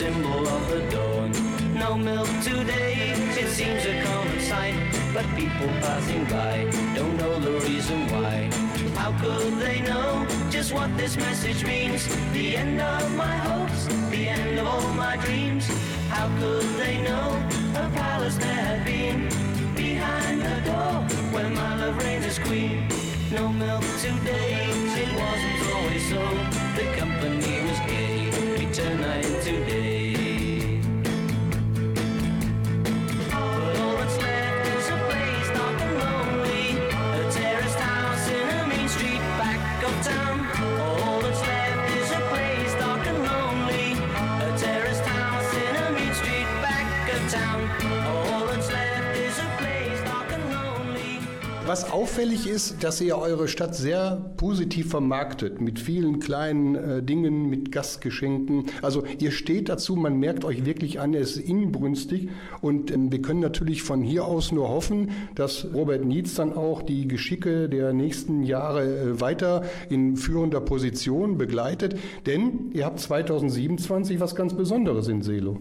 Symbol 0.00 0.48
of 0.48 0.62
the 0.70 0.80
dawn. 0.88 1.30
No 1.74 1.94
milk 1.94 2.26
today, 2.42 3.12
it 3.42 3.48
seems 3.48 3.84
a 3.84 4.02
common 4.02 4.40
sight, 4.40 4.74
but 5.12 5.26
people 5.36 5.68
passing 5.84 6.24
by 6.24 6.54
don't 6.94 7.16
know 7.18 7.38
the 7.38 7.60
reason 7.68 7.98
why. 8.12 8.48
How 8.96 9.12
could 9.20 9.58
they 9.58 9.80
know 9.80 10.26
just 10.48 10.72
what 10.72 10.88
this 10.96 11.18
message 11.18 11.66
means? 11.66 12.00
The 12.32 12.56
end 12.56 12.80
of 12.80 13.14
my 13.14 13.36
hopes, 13.48 13.80
the 14.08 14.26
end 14.26 14.58
of 14.58 14.66
all 14.66 14.88
my 14.94 15.18
dreams. 15.18 15.66
How 16.08 16.28
could 16.40 16.68
they 16.82 16.96
know 17.08 17.28
a 17.82 17.84
palace 18.00 18.38
there 18.38 18.62
had 18.70 18.82
been 18.86 19.28
behind 19.74 20.40
the 20.40 20.58
door 20.70 20.94
where 21.34 21.50
my 21.50 21.72
love 21.76 21.98
reigned 22.02 22.24
as 22.24 22.38
queen? 22.38 22.88
No 23.30 23.52
milk 23.52 23.84
today, 24.00 24.64
it 25.02 25.10
wasn't 25.22 25.60
always 25.74 26.04
so. 26.08 26.22
The 26.78 26.86
company 26.96 27.69
Was 51.70 51.92
auffällig 51.92 52.48
ist, 52.48 52.82
dass 52.82 53.00
ihr 53.00 53.16
eure 53.16 53.46
Stadt 53.46 53.76
sehr 53.76 54.32
positiv 54.36 54.90
vermarktet, 54.90 55.60
mit 55.60 55.78
vielen 55.78 56.18
kleinen 56.18 56.74
äh, 56.74 57.00
Dingen, 57.00 57.48
mit 57.48 57.70
Gastgeschenken. 57.70 58.64
Also 58.82 59.04
ihr 59.20 59.30
steht 59.30 59.68
dazu, 59.68 59.94
man 59.94 60.18
merkt 60.18 60.44
euch 60.44 60.66
wirklich 60.66 60.98
an, 60.98 61.14
es 61.14 61.36
ist 61.36 61.48
inbrünstig. 61.48 62.28
Und 62.60 62.90
ähm, 62.90 63.12
wir 63.12 63.22
können 63.22 63.38
natürlich 63.38 63.84
von 63.84 64.02
hier 64.02 64.24
aus 64.24 64.50
nur 64.50 64.68
hoffen, 64.68 65.12
dass 65.36 65.64
Robert 65.72 66.04
Nietz 66.04 66.34
dann 66.34 66.54
auch 66.54 66.82
die 66.82 67.06
Geschicke 67.06 67.68
der 67.68 67.92
nächsten 67.92 68.42
Jahre 68.42 68.82
äh, 68.82 69.20
weiter 69.20 69.62
in 69.90 70.16
führender 70.16 70.60
Position 70.60 71.38
begleitet. 71.38 71.96
Denn 72.26 72.72
ihr 72.72 72.84
habt 72.84 72.98
2027 72.98 74.18
was 74.18 74.34
ganz 74.34 74.54
Besonderes 74.54 75.06
in 75.06 75.22
Selo. 75.22 75.60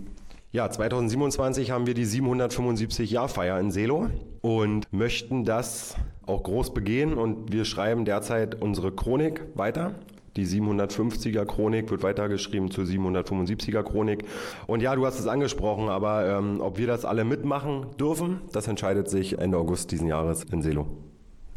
Ja, 0.52 0.68
2027 0.68 1.70
haben 1.70 1.86
wir 1.86 1.94
die 1.94 2.06
775 2.06 3.12
Jahrfeier 3.12 3.60
in 3.60 3.70
Selo 3.70 4.10
und 4.42 4.92
möchten 4.92 5.46
das 5.46 5.96
auch 6.26 6.42
groß 6.42 6.74
begehen 6.74 7.14
und 7.14 7.54
wir 7.54 7.66
schreiben 7.66 8.04
derzeit 8.04 8.60
unsere 8.60 8.92
Chronik 8.92 9.44
weiter. 9.54 9.94
Die 10.36 10.48
750er 10.48 11.46
Chronik 11.46 11.92
wird 11.92 12.02
weitergeschrieben 12.02 12.72
zur 12.72 12.86
775er 12.86 13.84
Chronik. 13.84 14.26
Und 14.66 14.82
ja, 14.82 14.96
du 14.96 15.06
hast 15.06 15.20
es 15.20 15.28
angesprochen, 15.28 15.88
aber 15.88 16.26
ähm, 16.26 16.62
ob 16.62 16.80
wir 16.80 16.88
das 16.88 17.06
alle 17.06 17.26
mitmachen 17.26 17.86
dürfen, 18.00 18.42
das 18.52 18.68
entscheidet 18.68 19.08
sich 19.08 19.38
Ende 19.38 19.60
August 19.60 19.92
diesen 19.92 20.08
Jahres 20.08 20.46
in 20.46 20.64
Selo. 20.64 20.88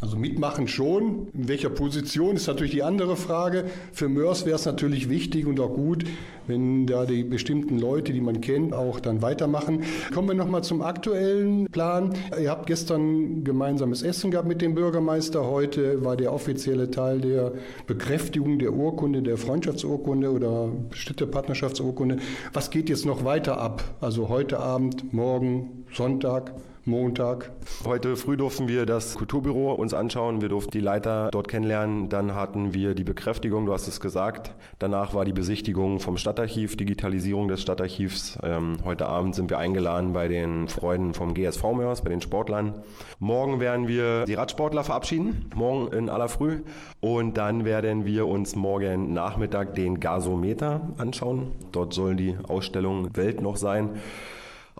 Also 0.03 0.17
mitmachen 0.17 0.67
schon. 0.67 1.29
In 1.33 1.47
welcher 1.47 1.71
Position 1.71 2.35
ist 2.35 2.49
natürlich 2.49 2.73
die 2.73 2.83
andere 2.83 3.17
Frage. 3.17 3.67
Für 3.93 4.09
Mörs 4.09 4.45
wäre 4.45 4.57
es 4.57 4.67
natürlich 4.67 5.09
wichtig 5.09 5.47
und 5.47 5.61
auch 5.61 5.73
gut, 5.73 6.05
wenn 6.49 6.89
da 6.89 7.07
die 7.07 7.23
bestimmten 7.23 7.79
Leute, 7.79 8.13
die 8.13 8.21
man 8.21 8.41
kennt, 8.41 8.75
auch 8.75 8.99
dann 8.99 9.23
weitermachen. 9.23 9.85
Kommen 10.13 10.27
wir 10.27 10.35
nochmal 10.35 10.65
zum 10.65 10.83
aktuellen 10.83 11.67
Plan. 11.67 12.15
Ihr 12.37 12.51
habt 12.51 12.67
gestern 12.67 13.45
gemeinsames 13.45 14.03
Essen 14.03 14.33
gehabt 14.33 14.49
mit 14.49 14.61
dem 14.61 14.75
Bürgermeister. 14.75 15.47
Heute 15.47 16.05
war 16.05 16.17
der 16.17 16.33
offizielle 16.33 16.91
Teil 16.91 17.21
der 17.21 17.53
Bekräftigung 17.87 18.59
der 18.59 18.73
Urkunde, 18.73 19.23
der 19.23 19.37
Freundschaftsurkunde 19.37 20.33
oder 20.33 20.73
Städtepartnerschaftsurkunde. 20.91 22.17
Was 22.53 22.71
geht 22.71 22.89
jetzt 22.89 23.07
noch 23.07 23.25
weiter 23.25 23.59
ab? 23.59 23.85
Also 24.01 24.29
heute 24.29 24.59
Abend, 24.59 25.15
morgen, 25.15 25.85
Sonntag? 25.95 26.53
Montag. 26.85 27.53
Heute 27.85 28.17
früh 28.17 28.37
durften 28.37 28.67
wir 28.67 28.87
das 28.87 29.15
Kulturbüro 29.15 29.73
uns 29.73 29.95
anschauen. 29.95 30.41
Wir 30.41 30.49
durften 30.49 30.73
die 30.73 30.81
Leiter 30.81 31.29
dort 31.31 31.47
kennenlernen. 31.47 32.09
Dann 32.09 32.35
hatten 32.35 32.75
wir 32.75 32.97
die 32.97 33.05
Bekräftigung, 33.05 33.67
du 33.67 33.73
hast 33.73 33.87
es 33.87 34.01
gesagt. 34.01 34.53
Danach 34.81 35.15
war 35.15 35.25
die 35.25 35.33
Besichtigung 35.33 36.01
vom 36.01 36.17
Stadtarchiv, 36.17 36.77
Digitalisierung 36.77 37.47
des 37.47 37.63
Stadtarchivs. 37.63 38.37
Ähm, 38.43 38.79
heute 38.85 39.07
Abend 39.07 39.37
sind 39.37 39.49
wir 39.49 39.59
eingeladen 39.59 40.13
bei 40.13 40.27
den 40.27 40.67
Freunden 40.67 41.15
vom 41.15 41.35
GSV 41.35 41.63
Mörs, 41.73 42.03
bei 42.03 42.11
den 42.11 42.21
Sportlern. 42.21 42.83
Morgen 43.21 43.61
werden 43.61 43.87
wir 43.87 44.25
die 44.25 44.35
Radsportler 44.35 44.83
verabschieden, 44.83 45.51
morgen 45.55 45.93
in 45.93 46.09
aller 46.09 46.29
Früh. 46.29 46.63
Und 47.01 47.37
dann 47.37 47.65
werden 47.65 48.07
wir 48.07 48.27
uns 48.27 48.57
morgen 48.57 49.13
Nachmittag 49.13 49.77
den 49.77 50.01
Gasometer 50.01 50.81
anschauen. 50.99 51.53
Dort 51.71 51.95
soll 51.95 52.17
die 52.17 52.37
Ausstellung 52.49 53.17
Welt 53.17 53.41
noch 53.41 53.57
sein. 53.57 53.91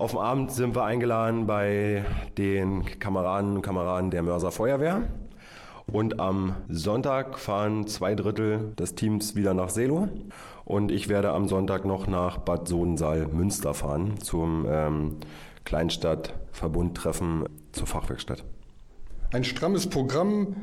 Auf 0.03 0.11
dem 0.11 0.19
Abend 0.19 0.51
sind 0.51 0.75
wir 0.75 0.83
eingeladen 0.83 1.47
bei 1.47 2.05
den 2.37 2.85
Kameraden 2.99 3.55
und 3.55 3.63
Kameraden 3.63 4.11
der 4.11 4.25
Mörser 4.25 4.51
Feuerwehr. 4.51 5.03
Und 5.87 6.19
am 6.19 6.57
Sonntag 6.69 7.39
fahren 7.39 7.87
zwei 7.87 8.17
Drittel 8.17 8.73
des 8.77 8.97
Teams 8.97 9.37
wieder 9.37 9.55
nach 9.55 9.69
Selo. 9.69 10.09
Und 10.65 10.91
ich 10.91 11.09
werde 11.09 11.31
am 11.31 11.47
Sonntag 11.47 11.85
noch 11.85 12.09
nach 12.09 12.39
Bad 12.39 12.67
Sodensaal 12.67 13.29
Münster 13.29 13.75
fahren 13.75 14.19
zum 14.19 14.67
ähm, 14.69 15.19
Kleinstadt-Verbundtreffen 15.65 17.45
zur 17.71 17.87
Fachwerkstatt. 17.87 18.43
Ein 19.31 19.45
strammes 19.45 19.89
Programm, 19.89 20.57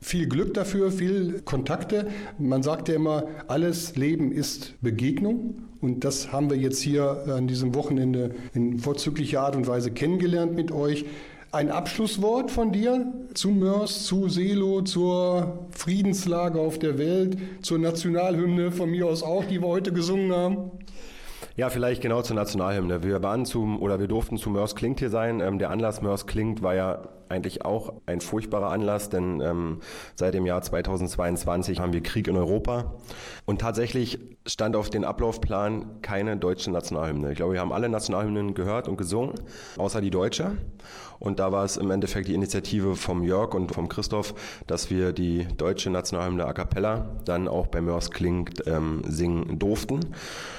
viel 0.00 0.28
Glück 0.28 0.54
dafür, 0.54 0.90
viel 0.90 1.42
Kontakte. 1.42 2.08
Man 2.38 2.62
sagt 2.62 2.88
ja 2.88 2.94
immer, 2.94 3.24
alles 3.48 3.96
Leben 3.96 4.32
ist 4.32 4.80
Begegnung. 4.80 5.62
Und 5.80 6.04
das 6.04 6.32
haben 6.32 6.50
wir 6.50 6.56
jetzt 6.56 6.80
hier 6.80 7.24
an 7.28 7.46
diesem 7.46 7.74
Wochenende 7.74 8.34
in 8.54 8.78
vorzüglicher 8.78 9.42
Art 9.42 9.56
und 9.56 9.66
Weise 9.66 9.90
kennengelernt 9.90 10.54
mit 10.54 10.72
euch. 10.72 11.04
Ein 11.52 11.70
Abschlusswort 11.70 12.50
von 12.50 12.70
dir 12.70 13.12
zu 13.34 13.50
Mörs, 13.50 14.04
zu 14.04 14.28
Selo, 14.28 14.82
zur 14.82 15.66
Friedenslage 15.72 16.60
auf 16.60 16.78
der 16.78 16.96
Welt, 16.96 17.38
zur 17.60 17.78
Nationalhymne 17.78 18.70
von 18.70 18.88
mir 18.90 19.06
aus 19.06 19.22
auch, 19.22 19.44
die 19.44 19.60
wir 19.60 19.66
heute 19.66 19.92
gesungen 19.92 20.32
haben. 20.32 20.70
Ja, 21.56 21.68
vielleicht 21.68 22.02
genau 22.02 22.22
zur 22.22 22.36
Nationalhymne. 22.36 23.02
Wir 23.02 23.22
waren 23.22 23.44
zum 23.44 23.82
oder 23.82 23.98
wir 23.98 24.06
durften 24.06 24.36
zu 24.36 24.48
Mörs 24.50 24.76
klingt 24.76 25.00
hier 25.00 25.10
sein. 25.10 25.40
Ähm, 25.40 25.58
der 25.58 25.70
Anlass 25.70 26.02
Mörs 26.02 26.26
klingt 26.26 26.62
war 26.62 26.74
ja 26.74 27.02
eigentlich 27.30 27.64
auch 27.64 27.94
ein 28.06 28.20
furchtbarer 28.20 28.70
Anlass, 28.70 29.08
denn 29.08 29.40
ähm, 29.40 29.80
seit 30.14 30.34
dem 30.34 30.46
Jahr 30.46 30.62
2022 30.62 31.80
haben 31.80 31.92
wir 31.92 32.02
Krieg 32.02 32.28
in 32.28 32.36
Europa 32.36 32.94
und 33.46 33.60
tatsächlich 33.60 34.18
stand 34.46 34.76
auf 34.76 34.90
den 34.90 35.04
Ablaufplan 35.04 36.02
keine 36.02 36.36
deutsche 36.36 36.70
Nationalhymne. 36.70 37.30
Ich 37.30 37.36
glaube, 37.36 37.54
wir 37.54 37.60
haben 37.60 37.72
alle 37.72 37.88
Nationalhymnen 37.88 38.54
gehört 38.54 38.88
und 38.88 38.96
gesungen, 38.96 39.34
außer 39.76 40.00
die 40.00 40.10
deutsche. 40.10 40.56
Und 41.18 41.38
da 41.38 41.52
war 41.52 41.64
es 41.64 41.76
im 41.76 41.90
Endeffekt 41.90 42.28
die 42.28 42.34
Initiative 42.34 42.96
vom 42.96 43.22
Jörg 43.22 43.54
und 43.54 43.72
vom 43.72 43.88
Christoph, 43.88 44.34
dass 44.66 44.90
wir 44.90 45.12
die 45.12 45.46
deutsche 45.58 45.90
Nationalhymne 45.90 46.46
a 46.46 46.54
cappella 46.54 47.20
dann 47.26 47.46
auch 47.46 47.66
bei 47.66 47.82
Mörs 47.82 48.10
klingt 48.10 48.66
ähm, 48.66 49.02
singen 49.06 49.58
durften. 49.58 50.00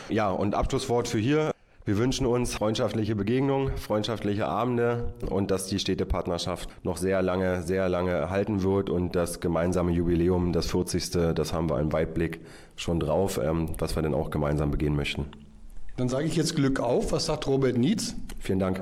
Ja, 0.09 0.29
und 0.29 0.53
Abschlusswort 0.53 1.07
für 1.07 1.17
hier. 1.17 1.51
Wir 1.83 1.97
wünschen 1.97 2.27
uns 2.27 2.53
freundschaftliche 2.53 3.15
Begegnungen, 3.15 3.75
freundschaftliche 3.75 4.47
Abende 4.47 5.15
und 5.27 5.49
dass 5.49 5.65
die 5.65 5.79
Städtepartnerschaft 5.79 6.69
noch 6.83 6.97
sehr 6.97 7.23
lange, 7.23 7.63
sehr 7.63 7.89
lange 7.89 8.29
halten 8.29 8.61
wird 8.61 8.91
und 8.91 9.15
das 9.15 9.39
gemeinsame 9.39 9.91
Jubiläum, 9.91 10.53
das 10.53 10.67
40. 10.67 11.33
Das 11.33 11.53
haben 11.53 11.71
wir 11.71 11.79
im 11.79 11.91
Weitblick 11.91 12.41
schon 12.75 12.99
drauf, 12.99 13.39
ähm, 13.43 13.69
was 13.79 13.95
wir 13.95 14.03
dann 14.03 14.13
auch 14.13 14.29
gemeinsam 14.29 14.69
begehen 14.69 14.95
möchten. 14.95 15.25
Dann 15.97 16.07
sage 16.07 16.25
ich 16.25 16.35
jetzt 16.35 16.55
Glück 16.55 16.79
auf. 16.79 17.13
Was 17.13 17.25
sagt 17.25 17.47
Robert 17.47 17.77
Nietz? 17.77 18.15
Vielen 18.39 18.59
Dank. 18.59 18.81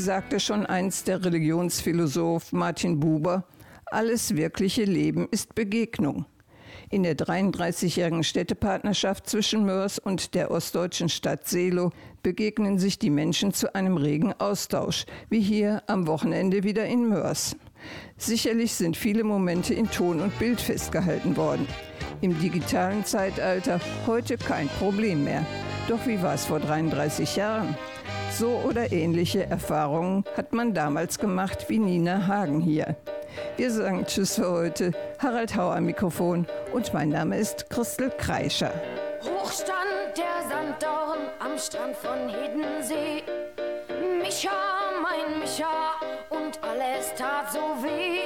Sagte 0.00 0.40
schon 0.40 0.66
einst 0.66 1.08
der 1.08 1.24
Religionsphilosoph 1.24 2.52
Martin 2.52 2.98
Buber, 2.98 3.44
alles 3.86 4.34
wirkliche 4.36 4.84
Leben 4.84 5.28
ist 5.30 5.54
Begegnung. 5.54 6.26
In 6.88 7.02
der 7.02 7.16
33-jährigen 7.16 8.24
Städtepartnerschaft 8.24 9.28
zwischen 9.28 9.64
Mörs 9.64 9.98
und 9.98 10.34
der 10.34 10.50
ostdeutschen 10.50 11.08
Stadt 11.08 11.46
Seelow 11.46 11.92
begegnen 12.22 12.78
sich 12.78 12.98
die 12.98 13.10
Menschen 13.10 13.52
zu 13.52 13.74
einem 13.74 13.96
regen 13.96 14.32
Austausch, 14.32 15.04
wie 15.28 15.40
hier 15.40 15.82
am 15.86 16.06
Wochenende 16.06 16.64
wieder 16.64 16.86
in 16.86 17.08
Mörs. 17.08 17.56
Sicherlich 18.16 18.74
sind 18.74 18.96
viele 18.96 19.22
Momente 19.22 19.74
in 19.74 19.90
Ton 19.90 20.20
und 20.20 20.36
Bild 20.38 20.60
festgehalten 20.60 21.36
worden. 21.36 21.68
Im 22.22 22.38
digitalen 22.40 23.04
Zeitalter 23.04 23.80
heute 24.06 24.36
kein 24.36 24.68
Problem 24.68 25.24
mehr. 25.24 25.46
Doch 25.88 26.06
wie 26.06 26.20
war 26.22 26.34
es 26.34 26.44
vor 26.44 26.60
33 26.60 27.36
Jahren? 27.36 27.76
So 28.40 28.62
oder 28.66 28.90
ähnliche 28.90 29.44
Erfahrungen 29.44 30.24
hat 30.34 30.54
man 30.54 30.72
damals 30.72 31.18
gemacht 31.18 31.66
wie 31.68 31.78
Nina 31.78 32.26
Hagen 32.26 32.58
hier. 32.58 32.96
Wir 33.58 33.70
sagen 33.70 34.06
Tschüss 34.06 34.36
für 34.36 34.50
heute. 34.50 34.92
Harald 35.18 35.54
Hauer 35.54 35.76
am 35.76 35.84
Mikrofon 35.84 36.46
und 36.72 36.94
mein 36.94 37.10
Name 37.10 37.36
ist 37.36 37.68
Christel 37.68 38.10
Kreischer. 38.16 38.72
Hoch 39.22 39.52
stand 39.52 40.16
der 40.16 40.48
Sanddorn 40.48 41.18
am 41.38 41.58
Strand 41.58 41.94
von 41.94 42.30
Hiddensee. 42.30 43.22
Micha, 44.22 44.48
mein 45.02 45.38
Micha, 45.40 45.90
und 46.30 46.58
alles 46.62 47.14
tat 47.18 47.52
so 47.52 47.58
weh, 47.84 48.20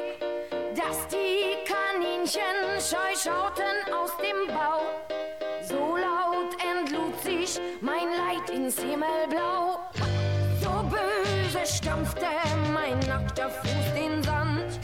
dass 0.76 1.08
die 1.08 1.56
Kaninchen 1.66 2.40
scheu 2.78 3.16
schauten 3.16 3.92
aus 3.92 4.12
dem 4.18 4.54
Bau. 4.54 4.80
So 5.60 5.96
laut 5.96 6.54
entlud 6.62 7.20
sich 7.20 7.58
mein 7.80 8.10
Leid 8.10 8.48
ins 8.50 8.78
Himmelblau. 8.78 9.73
Stampfte 11.95 12.26
mein 12.72 12.99
nackter 13.07 13.49
Fuß 13.49 13.95
den 13.95 14.20
Sand 14.24 14.80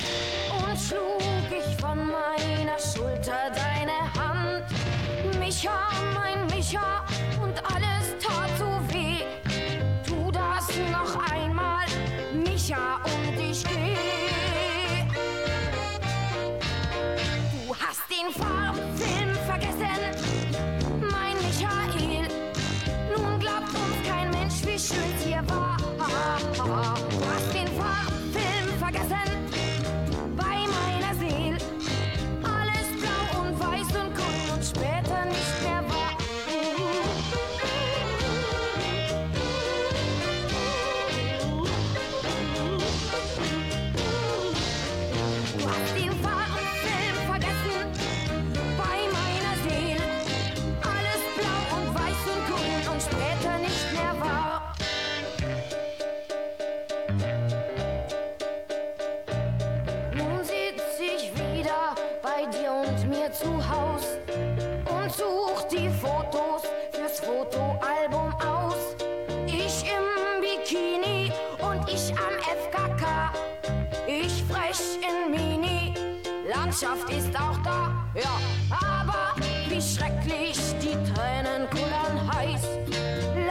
und 0.57 0.79
schlug 0.79 1.19
ich 1.51 1.77
von 1.81 1.99
meiner 2.07 2.79
Schulter 2.79 3.51
deine 3.53 3.99
Hand. 4.15 4.65
Micha, 5.41 5.89
mein 6.15 6.47
Micha, 6.47 7.05
und 7.43 7.59
alles 7.65 7.90
Landschaft 76.81 77.11
ist 77.13 77.37
auch 77.37 77.59
da, 77.63 77.93
ja. 78.15 78.31
Aber 78.71 79.35
wie 79.69 79.83
schrecklich 79.83 80.57
die 80.81 80.97
Tränen 81.13 81.69
kullern 81.69 82.35
heiß. 82.35 82.63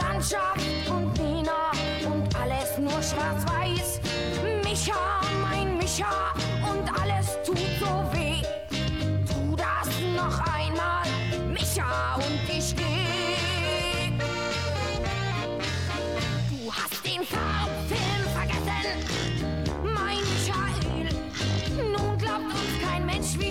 Landschaft 0.00 0.88
und 0.88 1.16
Nina 1.16 1.70
und 2.06 2.34
alles 2.34 2.76
nur 2.78 3.00
schwarz-weiß. 3.00 4.00
Micha, 4.64 5.20
mein 5.48 5.78
Micha 5.78 6.34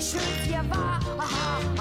schuld 0.10 0.24
hier 0.48 0.64
war. 0.70 1.00
Aha. 1.20 1.79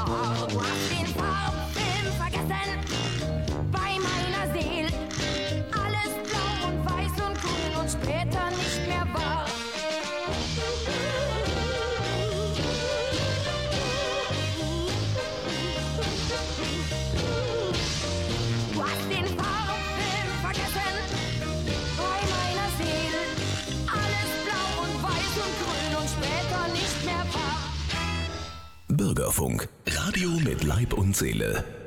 Radio 30.18 30.40
mit 30.40 30.64
Leib 30.64 30.94
und 30.94 31.16
Seele. 31.16 31.77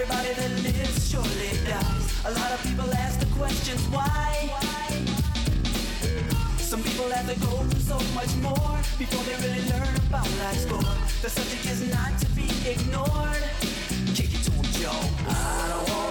Everybody 0.00 0.32
that 0.32 0.50
lives 0.62 1.10
surely 1.10 1.50
dies. 1.68 2.24
A 2.24 2.30
lot 2.30 2.50
of 2.52 2.62
people 2.62 2.90
ask 2.94 3.20
the 3.20 3.26
questions 3.36 3.82
why. 3.88 4.48
Some 6.56 6.82
people 6.82 7.10
have 7.10 7.28
to 7.28 7.38
go 7.40 7.58
through 7.68 7.80
so 7.80 7.98
much 8.14 8.34
more 8.36 8.78
before 8.96 9.22
they 9.24 9.36
really 9.46 9.68
learn 9.68 9.94
about 10.08 10.26
life's 10.40 10.62
score. 10.62 10.80
The 11.20 11.28
subject 11.28 11.66
is 11.66 11.92
not 11.92 12.18
to 12.18 12.26
be 12.28 12.48
ignored. 12.64 13.44
Kick 14.14 14.32
it 14.32 14.42
to 14.44 14.52
'em, 14.52 14.64
Joe. 14.80 15.00
I 15.28 15.68
don't 15.68 15.88
wanna 15.90 16.09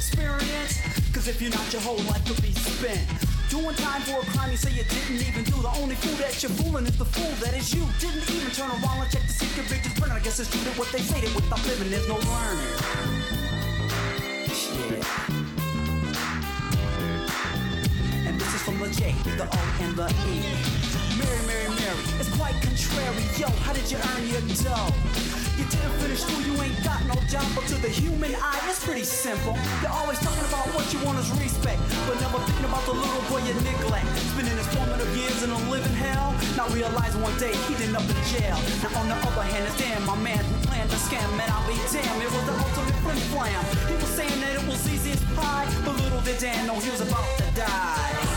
experience? 0.00 0.80
Cause 1.12 1.28
if 1.28 1.42
you're 1.42 1.52
not, 1.52 1.70
your 1.72 1.82
whole 1.82 2.00
life 2.08 2.24
could 2.24 2.40
be 2.40 2.52
spent. 2.52 3.04
Doing 3.50 3.76
time 3.76 4.00
for 4.08 4.24
a 4.24 4.26
crime 4.32 4.50
you 4.50 4.56
say 4.56 4.72
you 4.72 4.84
didn't 4.84 5.20
even 5.28 5.44
do. 5.44 5.60
The 5.60 5.72
only 5.76 5.94
fool 5.96 6.16
that 6.24 6.40
you're 6.42 6.56
fooling 6.56 6.86
is 6.86 6.96
the 6.96 7.04
fool 7.04 7.28
that 7.44 7.52
is 7.52 7.74
you. 7.74 7.84
Didn't 8.00 8.24
even 8.32 8.50
turn 8.56 8.70
around 8.80 9.04
and 9.04 9.10
check 9.12 9.22
to 9.28 9.28
see 9.28 9.44
if 9.44 9.56
your 9.60 9.66
bridges 9.68 9.92
burn. 10.00 10.10
I 10.10 10.20
guess 10.20 10.40
it's 10.40 10.48
true 10.48 10.64
that 10.64 10.78
what 10.78 10.88
they 10.88 11.04
say 11.04 11.20
that 11.20 11.34
without 11.36 11.60
living 11.68 11.90
there's 11.92 12.08
no 12.08 12.16
learning. 12.16 12.72
Yeah. 14.88 15.04
And 18.24 18.40
this 18.40 18.54
is 18.56 18.62
from 18.62 18.78
the 18.80 18.88
J, 18.88 19.12
the 19.36 19.44
O, 19.44 19.60
and 19.84 19.92
the 20.00 20.08
E. 20.08 20.40
Mary, 21.20 21.40
Mary, 21.44 21.68
Mary, 21.76 22.00
it's 22.16 22.32
quite 22.40 22.56
contrary. 22.64 23.20
Yo, 23.36 23.48
how 23.68 23.76
did 23.76 23.84
you 23.90 23.98
earn 24.00 24.24
your 24.32 24.40
dough? 24.64 25.29
You 25.60 26.16
school, 26.16 26.40
you 26.40 26.56
ain't 26.62 26.82
got 26.82 27.04
no 27.04 27.14
job, 27.28 27.44
but 27.54 27.68
to 27.68 27.76
the 27.84 27.88
human 27.88 28.34
eye, 28.34 28.64
it's 28.64 28.82
pretty 28.82 29.04
simple. 29.04 29.52
You're 29.84 29.92
always 29.92 30.18
talking 30.18 30.40
about 30.48 30.64
what 30.72 30.88
you 30.88 30.98
want 31.04 31.20
is 31.20 31.28
respect, 31.36 31.84
but 32.08 32.16
never 32.16 32.40
thinking 32.48 32.64
about 32.64 32.80
the 32.88 32.96
little 32.96 33.20
boy 33.28 33.44
you 33.44 33.52
neglect. 33.60 34.08
Spending 34.32 34.56
his 34.56 34.66
formative 34.72 35.12
years 35.12 35.42
in 35.44 35.50
a 35.52 35.60
living 35.68 35.92
hell, 36.00 36.32
not 36.56 36.72
realizing 36.72 37.20
one 37.20 37.36
day 37.36 37.52
he'd 37.68 37.76
end 37.84 37.92
up 37.92 38.08
in 38.08 38.16
jail. 38.32 38.56
Now 38.80 39.04
on 39.04 39.12
the 39.12 39.20
other 39.20 39.44
hand, 39.52 39.68
it's 39.68 39.76
damn 39.76 40.00
my 40.08 40.16
man 40.16 40.40
who 40.40 40.56
planned 40.64 40.88
the 40.88 40.96
scam, 40.96 41.28
man, 41.36 41.52
I'll 41.52 41.68
be 41.68 41.76
damned. 41.92 42.22
It 42.24 42.32
was 42.32 42.44
the 42.48 42.56
ultimate 42.56 42.96
flim 43.04 43.20
flam. 43.28 43.60
He 43.84 43.94
was 44.00 44.10
saying 44.16 44.40
that 44.40 44.56
it 44.56 44.64
was 44.64 44.80
easy 44.88 45.12
as 45.12 45.22
pie, 45.36 45.68
but 45.84 45.92
little 46.00 46.24
did 46.24 46.40
Dan 46.40 46.66
know 46.66 46.80
he 46.80 46.88
was 46.88 47.04
about 47.04 47.28
to 47.36 47.44
die. 47.52 48.29